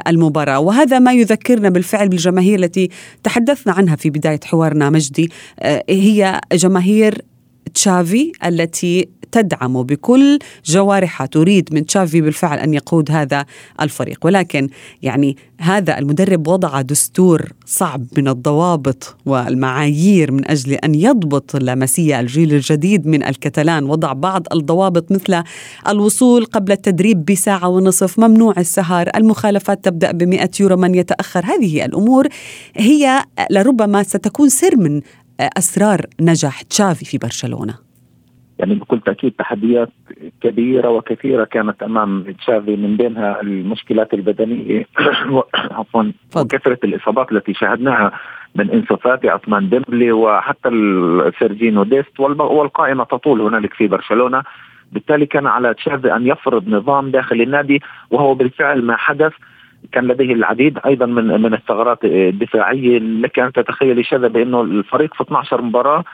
المباراة. 0.08 0.58
وهذا 0.58 0.98
ما 0.98 1.12
يذكرنا 1.12 1.68
بالفعل 1.68 2.08
بالجماهير 2.08 2.58
التي 2.58 2.90
تحدثنا 3.22 3.72
عنها 3.72 3.96
في 3.96 4.10
بداية 4.10 4.40
حوارنا 4.44 4.90
مجدي. 4.90 5.30
هي 5.88 6.40
جماهير 6.52 7.22
تشافي 7.74 8.32
التي 8.44 9.08
تدعم 9.32 9.82
بكل 9.82 10.38
جوارحها. 10.64 11.26
تريد 11.26 11.74
من 11.74 11.86
تشافي 11.86 12.20
بالفعل 12.20 12.58
أن 12.58 12.74
يقود 12.74 13.10
هذا 13.10 13.46
الفريق. 13.80 14.18
ولكن 14.24 14.68
يعني 15.02 15.36
هذا 15.60 15.98
المدرب 15.98 16.48
وضع 16.48 16.80
دستور 16.80 17.52
صعب 17.66 18.06
من 18.16 18.28
الضوابط 18.28 19.16
والمعايير 19.26 20.32
من 20.32 20.50
أجل 20.50 20.72
أن 20.72 20.94
يضبط 20.94 21.56
لمسيه 21.56 22.20
الجيل 22.20 22.54
الجديد 22.54 23.06
من 23.06 23.22
الكتلان. 23.22 23.84
وضع 23.84 24.12
بعض 24.12 24.46
الضوابط 24.52 25.12
مثل 25.12 25.42
الوصول 25.88 26.44
قبل 26.44 26.72
التدريب 26.72 27.24
بساعة 27.24 27.68
ونصف 27.68 28.18
ممنوع 28.18 28.54
السهر 28.58 29.10
المخالفات 29.16 29.84
تبدأ 29.84 30.12
ب 30.12 30.22
100 30.22 30.50
يورو 30.60 30.76
من 30.76 30.94
يتأخر. 30.94 31.44
هذه 31.44 31.84
الأمور 31.84 32.28
هي 32.76 33.24
لربما 33.50 34.02
ستكون 34.02 34.48
سر 34.48 34.76
من 34.76 35.00
أسرار 35.40 36.00
نجاح 36.20 36.62
تشافي 36.62 37.04
في 37.04 37.18
برشلونة؟ 37.18 37.74
يعني 38.58 38.74
بكل 38.74 39.00
تأكيد 39.00 39.32
تحديات 39.32 39.88
كبيرة 40.40 40.88
وكثيرة 40.88 41.44
كانت 41.44 41.82
أمام 41.82 42.24
تشافي 42.32 42.76
من 42.76 42.96
بينها 42.96 43.40
المشكلات 43.40 44.14
البدنية 44.14 44.86
عفوا 45.78 46.12
وكثرة 46.36 46.78
الإصابات 46.84 47.32
التي 47.32 47.54
شاهدناها 47.54 48.12
من 48.54 48.70
إنسو 48.70 48.96
فاتي 48.96 49.28
عثمان 49.28 49.68
ديمبلي 49.68 50.12
وحتى 50.12 50.68
سيرجينو 51.38 51.84
ديست 51.84 52.20
والقائمة 52.20 53.04
تطول 53.04 53.40
هنالك 53.40 53.74
في 53.74 53.86
برشلونة. 53.86 54.42
بالتالي 54.92 55.26
كان 55.26 55.46
على 55.46 55.74
تشافي 55.74 56.16
أن 56.16 56.26
يفرض 56.26 56.68
نظام 56.68 57.10
داخل 57.10 57.40
النادي 57.40 57.82
وهو 58.10 58.34
بالفعل 58.34 58.82
ما 58.82 58.96
حدث. 58.96 59.32
كان 59.92 60.04
لديه 60.06 60.32
العديد 60.32 60.78
أيضا 60.86 61.06
من 61.06 61.42
من 61.42 61.54
الثغرات 61.54 62.04
الدفاعية. 62.04 62.98
لك 62.98 63.38
أن 63.38 63.52
تتخيلي 63.52 64.04
شذا 64.04 64.28
بأنه 64.28 64.60
الفريق 64.60 65.14
في 65.14 65.22
12 65.22 65.62
مباراة 65.62 66.04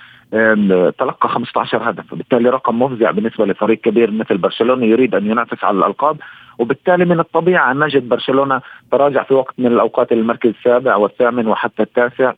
تلقى 0.99 1.29
15 1.29 1.91
هدف. 1.91 2.13
وبالتالي 2.13 2.51
رقم 2.51 2.83
مفزع 2.83 3.11
بالنسبة 3.11 3.47
لفريق 3.47 3.81
كبير 3.81 4.11
مثل 4.11 4.39
برشلونة 4.39 4.87
يريد 4.87 5.15
أن 5.15 5.31
ينافس 5.31 5.65
على 5.65 5.79
الألقاب. 5.79 6.17
وبالتالي 6.59 7.05
من 7.05 7.21
الطبيعي 7.21 7.71
أن 7.71 7.79
نجد 7.79 8.09
برشلونة 8.09 8.61
تراجع 8.93 9.23
في 9.23 9.35
وقت 9.35 9.55
من 9.59 9.67
الأوقات 9.67 10.13
للمركز 10.13 10.51
السابع 10.51 10.97
والثامن 10.97 11.47
وحتى 11.47 11.83
التاسع. 11.83 12.33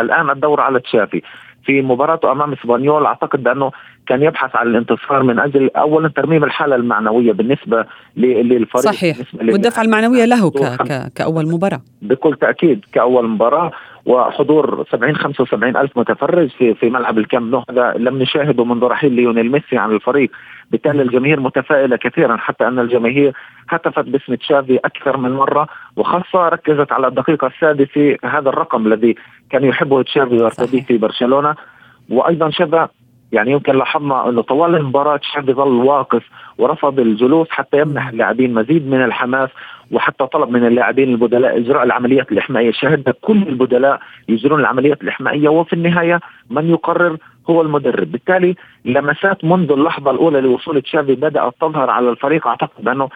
الآن 0.00 0.30
الدور 0.30 0.60
على 0.60 0.80
تشافي. 0.80 1.22
في 1.64 1.82
مباراته 1.82 2.32
أمام 2.32 2.52
إسبانيول 2.52 3.06
أعتقد 3.06 3.42
بأنه 3.42 3.70
كان 4.06 4.22
يبحث 4.22 4.56
عن 4.56 4.66
الانتصار 4.66 5.22
من 5.22 5.38
أجل 5.38 5.70
اولا 5.76 6.08
ترميم 6.08 6.44
الحالة 6.44 6.76
المعنوية 6.76 7.32
بالنسبة 7.32 7.86
للفريق. 8.16 8.84
صحيح. 8.84 9.16
والدفعه 9.34 9.82
المعنويه 9.82 10.24
له 10.24 10.50
ك... 10.50 10.82
ك... 10.82 11.12
كأول 11.14 11.46
مباراة. 11.48 11.80
بكل 12.02 12.36
تأكيد 12.36 12.84
كأول 12.92 13.28
مباراة 13.28 13.70
وحضور 14.06 14.84
70 14.92 15.16
75 15.16 15.76
ألف 15.76 15.98
متفرج 15.98 16.48
في 16.48 16.74
في 16.74 16.90
ملعب 16.90 17.18
الكامب 17.18 17.50
نو. 17.50 17.64
هذا 17.70 17.94
لم 17.96 18.22
نشاهده 18.22 18.64
منذ 18.64 18.84
رحيل 18.84 19.12
ليونيل 19.12 19.50
ميسي 19.50 19.76
عن 19.76 19.90
الفريق. 19.92 20.30
بالتالي 20.70 21.02
الجماهير 21.02 21.40
متفائلة 21.40 21.96
كثيرا 21.96 22.36
حتى 22.36 22.68
أن 22.68 22.78
الجماهير 22.78 23.32
هتفت 23.68 24.04
باسم 24.04 24.34
تشافي 24.34 24.78
أكثر 24.84 25.16
من 25.16 25.30
مرة 25.30 25.68
وخاصة 25.96 26.48
ركزت 26.48 26.92
على 26.92 27.06
الدقيقة 27.06 27.46
السادسة 27.46 28.16
هذا 28.24 28.48
الرقم 28.48 28.86
الذي 28.86 29.14
كان 29.50 29.64
يحبه 29.64 30.02
تشافي 30.02 30.34
ويرتديه 30.34 30.82
في 30.82 30.98
برشلونة. 30.98 31.54
وأيضا 32.08 32.50
شذا 32.50 32.88
يعني 33.34 33.50
يمكن 33.50 33.76
لاحظنا 33.78 34.28
إنه 34.28 34.42
طوال 34.42 34.74
المباراة 34.74 35.16
تشافي 35.16 35.52
ظل 35.52 35.68
واقف 35.72 36.22
ورفض 36.58 37.00
الجلوس 37.00 37.48
حتى 37.50 37.80
يمنح 37.80 38.08
اللاعبين 38.08 38.54
مزيد 38.54 38.86
من 38.88 39.04
الحماس 39.04 39.50
وحتى 39.92 40.26
طلب 40.26 40.50
من 40.50 40.66
اللاعبين 40.66 41.08
البدلاء 41.08 41.58
إجراء 41.58 41.82
العمليات 41.82 42.32
الإحمائية. 42.32 42.72
شاهدنا 42.72 43.14
كل 43.20 43.42
البدلاء 43.42 44.00
يجرون 44.28 44.60
العمليات 44.60 45.02
الإحمائية 45.02 45.48
وفي 45.48 45.72
النهاية 45.72 46.20
من 46.50 46.70
يقرر 46.70 47.16
هو 47.50 47.62
المدرب. 47.62 48.12
بالتالي 48.12 48.54
لمسات 48.84 49.44
منذ 49.44 49.72
اللحظة 49.72 50.10
الأولى 50.10 50.40
لوصول 50.40 50.82
تشافي 50.82 51.14
بدأت 51.14 51.54
تظهر 51.60 51.90
على 51.90 52.10
الفريق. 52.10 52.46
أعتقد 52.46 52.84
بانه 52.84 53.08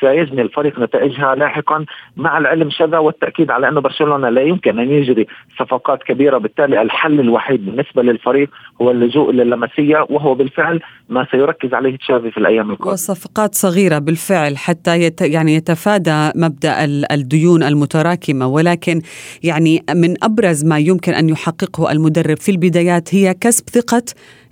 سيجني 0.00 0.42
الفريق 0.42 0.78
نتائجها 0.78 1.34
لاحقا. 1.34 1.84
مع 2.16 2.38
العلم 2.38 2.70
شذا 2.70 2.98
والتأكيد 2.98 3.50
على 3.50 3.68
أنه 3.68 3.80
برشلونة 3.80 4.28
لا 4.28 4.42
يمكن 4.42 4.78
أن 4.78 4.90
يجري 4.90 5.26
صفقات 5.58 6.02
كبيرة. 6.02 6.38
بالتالي 6.38 6.82
الحل 6.82 7.20
الوحيد 7.20 7.66
بالنسبة 7.66 8.02
للفريق 8.02 8.50
هو 8.82 8.90
اللجوء 8.90 9.32
للمسية. 9.32 10.06
وهو 10.10 10.34
بالفعل 10.34 10.80
ما 11.08 11.26
سيركز 11.30 11.74
عليه 11.74 11.96
تشافي 11.96 12.30
في 12.30 12.38
الأيام 12.38 12.70
القادمة. 12.70 12.92
وصفقات 12.92 13.54
صغيرة 13.54 13.98
بالفعل 13.98 14.56
حتى 14.56 15.00
يت 15.02 15.20
يعني 15.20 15.54
يتفادى 15.54 16.30
مبدأ 16.36 16.84
الديون 17.12 17.62
المتراكمة. 17.62 18.46
ولكن 18.46 19.00
يعني 19.44 19.84
من 19.94 20.24
أبرز 20.24 20.64
ما 20.64 20.78
يمكن 20.78 21.12
أن 21.12 21.28
يحققه 21.28 21.92
المدرب 21.92 22.36
في 22.36 22.50
البدايات 22.50 23.14
هي 23.14 23.34
كسب 23.34 23.64
ثقة 23.76 24.02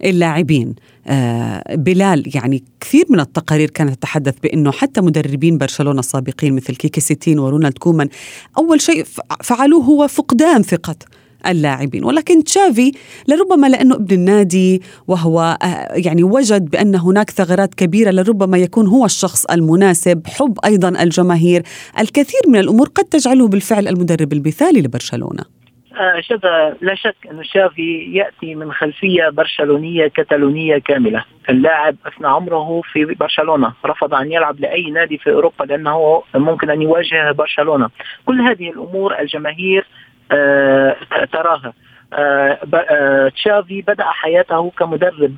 اللاعبين. 0.04 0.74
آه 1.06 1.74
بلال 1.74 2.36
يعني 2.36 2.64
كثير 2.80 3.04
من 3.10 3.20
التقارير 3.20 3.70
كانت 3.70 3.94
تتحدث 3.94 4.34
بأنه 4.42 4.72
حتى 4.72 5.00
مدربين 5.00 5.58
برشلونة 5.58 5.98
السابقين 5.98 6.54
مثل 6.54 6.76
كيكي 6.76 7.00
سيتين 7.00 7.38
ورونالد 7.38 7.78
كومان 7.78 8.08
أول 8.58 8.80
شيء 8.80 9.04
فعلوه 9.42 9.84
هو 9.84 10.08
فقدان 10.08 10.62
ثقة 10.62 10.96
اللاعبين. 11.46 12.04
ولكن 12.04 12.44
تشافي 12.44 12.92
لربما 13.28 13.66
لأنه 13.66 13.94
ابن 13.94 14.14
النادي 14.14 14.82
وهو 15.08 15.58
آه، 15.62 15.66
يعني 15.92 16.22
وجد 16.24 16.70
بأن 16.70 16.94
هناك 16.94 17.30
ثغرات 17.30 17.74
كبيرة 17.74 18.10
لربما 18.10 18.58
يكون 18.58 18.86
هو 18.86 19.04
الشخص 19.04 19.44
المناسب 19.44 20.26
حب 20.26 20.58
أيضا 20.64 20.88
الجماهير. 20.88 21.62
الكثير 21.98 22.40
من 22.48 22.58
الأمور 22.58 22.88
قد 22.88 23.04
تجعله 23.04 23.48
بالفعل 23.48 23.88
المدرب 23.88 24.32
المثالي 24.32 24.80
لبرشلونة. 24.80 25.42
آه، 25.42 25.63
شذا 26.20 26.76
لا 26.80 26.94
شك 26.94 27.16
أن 27.30 27.44
شافي 27.44 28.12
يأتي 28.12 28.54
من 28.54 28.72
خلفية 28.72 29.28
برشلونية 29.28 30.06
كتالونية 30.08 30.78
كاملة. 30.78 31.24
اللاعب 31.50 31.96
أثنى 32.06 32.28
عمره 32.28 32.80
في 32.92 33.04
برشلونة. 33.04 33.72
رفض 33.86 34.14
أن 34.14 34.32
يلعب 34.32 34.60
لأي 34.60 34.90
نادي 34.90 35.18
في 35.18 35.32
أوروبا 35.32 35.64
لأنه 35.64 36.22
ممكن 36.34 36.70
أن 36.70 36.82
يواجه 36.82 37.32
برشلونة. 37.32 37.90
كل 38.26 38.40
هذه 38.40 38.70
الأمور 38.70 39.20
الجماهير 39.20 39.86
آه، 40.32 40.96
تراها. 41.32 41.72
آه، 42.12 43.28
تشافي 43.28 43.82
بدأ 43.82 44.04
حياته 44.04 44.70
كمدرب 44.70 45.34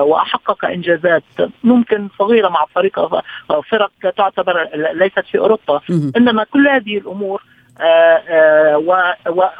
وحقق 0.00 0.64
إنجازات 0.64 1.22
ممكن 1.64 2.08
صغيرة 2.18 2.48
مع 2.48 2.64
فريق 2.74 3.00
فرق 3.70 3.90
تعتبر 4.16 4.68
ليست 4.94 5.24
في 5.30 5.38
أوروبا. 5.38 5.80
إنما 6.16 6.44
كل 6.44 6.68
هذه 6.68 6.98
الأمور 6.98 7.42
آه، 7.42 7.52
آه، 7.52 7.55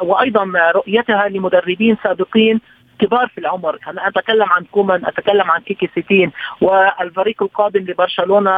وأيضا 0.01 0.71
رؤيتها 0.75 1.29
لمدربين 1.29 1.97
سابقين 2.03 2.61
كبار 2.99 3.27
في 3.27 3.37
العمر. 3.37 3.79
أنا 3.87 4.07
أتكلم 4.07 4.49
عن 4.49 4.63
كومان 4.63 5.05
أتكلم 5.05 5.51
عن 5.51 5.61
كيكي 5.61 5.89
سيتين 5.95 6.31
والفريق 6.61 7.43
القادم 7.43 7.79
لبرشلونة 7.79 8.51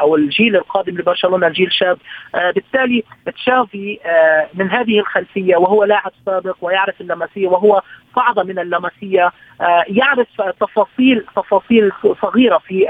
أو 0.00 0.16
الجيل 0.16 0.56
القادم 0.56 0.98
لبرشلونة 0.98 1.46
الجيل 1.46 1.72
شاب. 1.72 1.98
آه 2.34 2.50
بالتالي 2.50 3.04
تشافي 3.34 3.98
آه 4.06 4.48
من 4.54 4.70
هذه 4.70 4.98
الخلفية 4.98 5.56
وهو 5.56 5.84
لاعب 5.84 6.12
سابق 6.26 6.56
ويعرف 6.60 7.00
اللمسية 7.00 7.48
وهو 7.48 7.82
صعد 8.16 8.46
من 8.46 8.58
اللمسية. 8.58 9.32
آه 9.60 9.84
يعرف 9.88 10.28
تفاصيل 10.60 11.24
تفاصيل 11.36 11.92
صغيرة 12.22 12.58
في, 12.58 12.86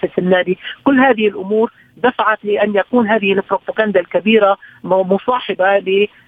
في 0.00 0.18
النادي. 0.18 0.58
كل 0.84 1.00
هذه 1.00 1.28
الأمور 1.28 1.72
دفعت 2.04 2.38
لأن 2.44 2.76
يكون 2.76 3.08
هذه 3.08 3.32
البروباغندا 3.32 4.00
الكبيرة 4.00 4.56
مصاحبة 4.84 5.82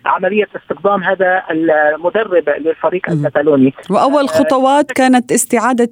لعملية 0.05 0.49
استخدام 0.57 1.05
هذا 1.05 1.43
المدرب 1.51 2.49
للفريق 2.49 3.11
الكتالوني. 3.11 3.75
وأول 3.91 4.29
خطوات 4.29 4.93
كانت 4.93 5.33
استعادة 5.33 5.91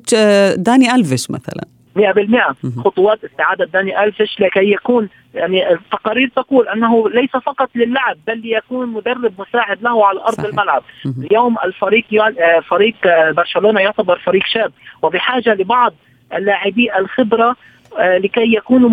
داني 0.57 0.95
ألفيش 0.95 1.31
مثلا. 1.31 1.65
100% 1.99 2.83
خطوات 2.85 3.25
استعادة 3.25 3.65
داني 3.65 4.05
ألفش 4.05 4.41
لكي 4.41 4.73
يكون 4.73 5.09
يعني 5.35 5.73
التقارير 5.73 6.29
تقول 6.37 6.69
أنه 6.69 7.09
ليس 7.09 7.31
فقط 7.31 7.71
للعب 7.75 8.17
بل 8.27 8.39
ليكون 8.39 8.89
مدرب 8.89 9.33
مساعد 9.39 9.83
له 9.83 10.07
على 10.07 10.21
أرض 10.21 10.35
صحيح. 10.35 10.49
الملعب. 10.49 10.83
اليوم 11.07 11.57
الفريق 11.65 12.05
آه، 12.15 12.61
فريق 12.61 12.95
آه، 13.07 13.31
برشلونة 13.31 13.81
يعتبر 13.81 14.19
فريق 14.19 14.43
شاب. 14.47 14.73
وبحاجة 15.03 15.55
لبعض 15.55 15.95
اللاعبي 16.35 16.99
الخبرة 16.99 17.49
آه، 17.49 17.57
لكي 17.99 18.55
يكونوا 18.57 18.91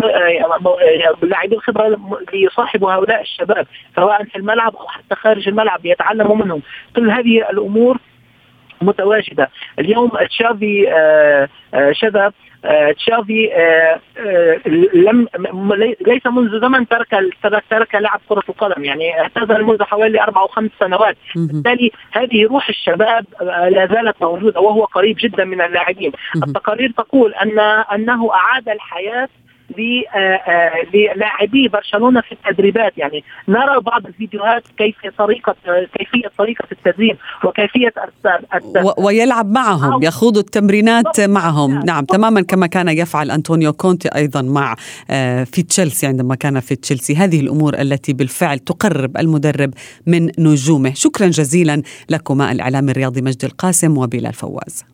لاعبي 1.22 1.54
الخبره 1.54 1.98
ليصاحبوا 2.32 2.92
هؤلاء 2.92 3.20
الشباب 3.20 3.66
سواء 3.96 4.24
في 4.24 4.36
الملعب 4.36 4.76
أو 4.76 4.88
حتى 4.88 5.14
خارج 5.14 5.48
الملعب 5.48 5.86
ليتعلموا 5.86 6.36
منهم. 6.36 6.62
كل 6.96 7.10
هذه 7.10 7.50
الأمور 7.50 7.98
متواجدة. 8.82 9.50
اليوم 9.78 10.10
تشافي 10.28 10.86
شذا 11.92 12.32
آه، 12.66 12.92
تشافي 12.92 13.54
آه، 13.54 14.00
آه، 14.18 14.60
لم 14.94 15.28
ليس 16.06 16.26
منذ 16.26 16.60
زمن 16.60 16.88
ترك 16.88 17.14
ترك 17.70 17.94
لعب 17.94 18.20
كرة 18.28 18.42
القدم. 18.48 18.84
يعني 18.84 19.20
اعتزل 19.20 19.64
منذ 19.64 19.82
حوالي 19.82 20.22
أربع 20.22 20.40
أو 20.40 20.46
خمس 20.46 20.70
سنوات. 20.80 21.16
بالتالي 21.36 21.90
هذه 22.12 22.46
روح 22.46 22.68
الشباب 22.68 23.24
لا 23.40 23.86
زالت 23.86 24.22
موجودة 24.22 24.60
وهو 24.60 24.84
قريب 24.84 25.16
جدا 25.20 25.44
من 25.44 25.60
اللاعبين. 25.60 26.12
التقارير 26.36 26.92
تقول 26.96 27.34
أعاد 28.34 28.68
الحياة 28.68 29.12
آه، 29.12 29.24
آه، 29.24 29.45
للاعبي 30.94 31.68
برشلونة 31.68 32.20
في 32.20 32.32
التدريبات. 32.32 32.92
يعني 32.98 33.24
نرى 33.48 33.80
بعض 33.80 34.06
الفيديوهات 34.06 34.62
كيف 34.78 34.96
طريقة 35.18 35.56
كيفية 35.98 36.30
طريقة 36.38 36.64
التدريب 36.72 37.16
وكيفية 37.44 37.92
ويلعب 38.98 39.50
معهم 39.50 40.02
يخوض 40.02 40.38
التمرينات 40.38 41.20
معهم. 41.20 41.74
نعم. 41.74 41.84
نعم 41.84 42.04
تماما 42.04 42.40
كما 42.40 42.66
كان 42.66 42.88
يفعل 42.88 43.30
أنطونيو 43.30 43.72
كونتي 43.72 44.08
أيضا 44.08 44.42
مع 44.42 44.76
آه، 45.10 45.44
في 45.44 45.62
تشيلسي 45.62 46.06
عندما 46.06 46.34
كان 46.34 46.60
في 46.60 46.76
تشيلسي. 46.76 47.16
هذه 47.16 47.40
الأمور 47.40 47.74
التي 47.80 48.12
بالفعل 48.12 48.58
تقرب 48.58 49.16
المدرب 49.16 49.74
من 50.06 50.30
نجومه. 50.38 50.94
شكرا 50.94 51.26
جزيلا 51.26 51.82
لكما 52.10 52.52
الإعلام 52.52 52.88
الرياضي 52.88 53.22
مجد 53.22 53.44
القاسم 53.44 53.98
وبلال 53.98 54.32
فواز. 54.32 54.84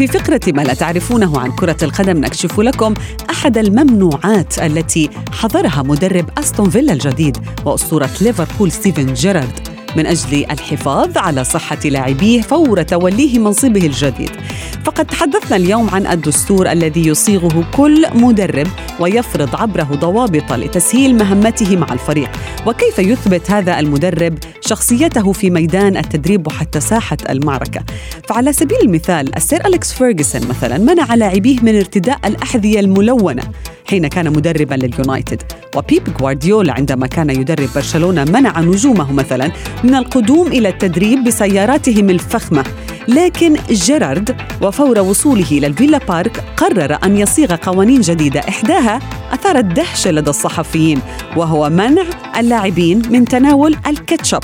في 0.00 0.06
فقرة 0.06 0.40
ما 0.46 0.62
لا 0.62 0.74
تعرفونه 0.74 1.40
عن 1.40 1.52
كرة 1.52 1.76
القدم 1.82 2.18
نكشف 2.18 2.60
لكم 2.60 2.94
أحد 3.30 3.58
الممنوعات 3.58 4.58
التي 4.58 5.10
حظرها 5.32 5.82
مدرب 5.82 6.30
أستون 6.38 6.70
فيلا 6.70 6.92
الجديد 6.92 7.36
وأسطورة 7.64 8.10
ليفربول 8.20 8.72
ستيفن 8.72 9.14
جيرارد. 9.14 9.69
من 9.96 10.06
أجل 10.06 10.44
الحفاظ 10.50 11.18
على 11.18 11.44
صحة 11.44 11.78
لاعبيه 11.84 12.40
فور 12.40 12.82
توليه 12.82 13.38
منصبه 13.38 13.86
الجديد. 13.86 14.30
فقد 14.84 15.06
تحدثنا 15.06 15.56
اليوم 15.56 15.90
عن 15.90 16.06
الدستور 16.06 16.72
الذي 16.72 17.06
يصيغه 17.06 17.64
كل 17.76 18.06
مدرب 18.14 18.66
ويفرض 19.00 19.56
عبره 19.56 19.88
ضوابط 19.94 20.52
لتسهيل 20.52 21.14
مهمته 21.14 21.76
مع 21.76 21.92
الفريق، 21.92 22.30
وكيف 22.66 22.98
يثبت 22.98 23.50
هذا 23.50 23.78
المدرب 23.78 24.38
شخصيته 24.60 25.32
في 25.32 25.50
ميدان 25.50 25.96
التدريب 25.96 26.46
وحتى 26.46 26.80
ساحة 26.80 27.18
المعركة. 27.30 27.80
فعلى 28.28 28.52
سبيل 28.52 28.78
المثال 28.82 29.36
السير 29.36 29.66
أليكس 29.66 29.92
فيرغسون 29.92 30.48
مثلا 30.48 30.78
منع 30.78 31.14
لاعبيه 31.14 31.60
من 31.62 31.76
ارتداء 31.76 32.18
الأحذية 32.26 32.80
الملونة 32.80 33.42
حين 33.90 34.06
كان 34.06 34.32
مدربا 34.32 34.74
لليونايتد 34.74 35.42
وبيب 35.76 36.02
غوارديولا 36.20 36.72
عندما 36.72 37.06
كان 37.06 37.30
يدرب 37.30 37.68
برشلونة 37.74 38.24
منع 38.24 38.60
نجومه 38.60 39.12
مثلا 39.12 39.52
من 39.84 39.94
القدوم 39.94 40.46
إلى 40.46 40.68
التدريب 40.68 41.24
بسياراتهم 41.24 42.10
الفخمة. 42.10 42.64
لكن 43.08 43.56
جيرارد 43.70 44.36
وفور 44.62 44.98
وصوله 44.98 45.46
إلى 45.50 45.66
الفيلا 45.66 45.98
بارك 45.98 46.44
قرر 46.56 46.98
أن 47.04 47.16
يصيغ 47.16 47.54
قوانين 47.54 48.00
جديدة. 48.00 48.40
إحداها 48.40 49.00
أثارت 49.32 49.64
دهشة 49.64 50.10
لدى 50.10 50.30
الصحفيين 50.30 51.00
وهو 51.36 51.70
منع 51.70 52.02
اللاعبين 52.38 53.02
من 53.10 53.24
تناول 53.24 53.76
الكاتشب 53.86 54.40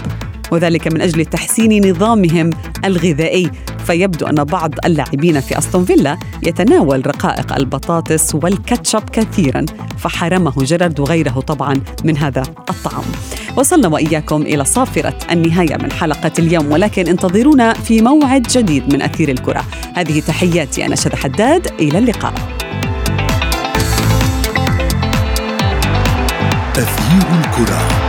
وذلك 0.52 0.92
من 0.92 1.00
أجل 1.00 1.24
تحسين 1.24 1.90
نظامهم 1.90 2.50
الغذائي. 2.84 3.50
فيبدو 3.86 4.26
أن 4.26 4.44
بعض 4.44 4.74
اللاعبين 4.84 5.40
في 5.40 5.58
أستون 5.58 5.84
فيلا 5.84 6.18
يتناول 6.42 7.06
رقائق 7.06 7.56
البطاطس 7.56 8.34
والكاتشب 8.34 9.02
كثيرا 9.12 9.66
فحرمه 9.98 10.52
جيرارد 10.58 11.00
وغيره 11.00 11.40
طبعا 11.40 11.74
من 12.04 12.16
هذا 12.16 12.42
الطعام. 12.42 13.04
وصلنا 13.56 13.88
وإياكم 13.88 14.42
إلى 14.42 14.64
صافرة 14.64 15.14
النهاية 15.30 15.76
من 15.82 15.92
حلقة 15.92 16.32
اليوم 16.38 16.72
ولكن 16.72 17.06
انتظرونا 17.08 17.72
في 17.72 18.02
موعد 18.02 18.42
جديد 18.42 18.92
من 18.94 19.02
أثير 19.02 19.28
الكرة. 19.28 19.64
هذه 19.94 20.20
تحياتي 20.20 20.86
أنا 20.86 20.96
شذى 20.96 21.16
حداد 21.16 21.66
إلى 21.80 21.98
اللقاء. 21.98 22.34
أثير 26.76 27.26
الكرة 27.38 28.05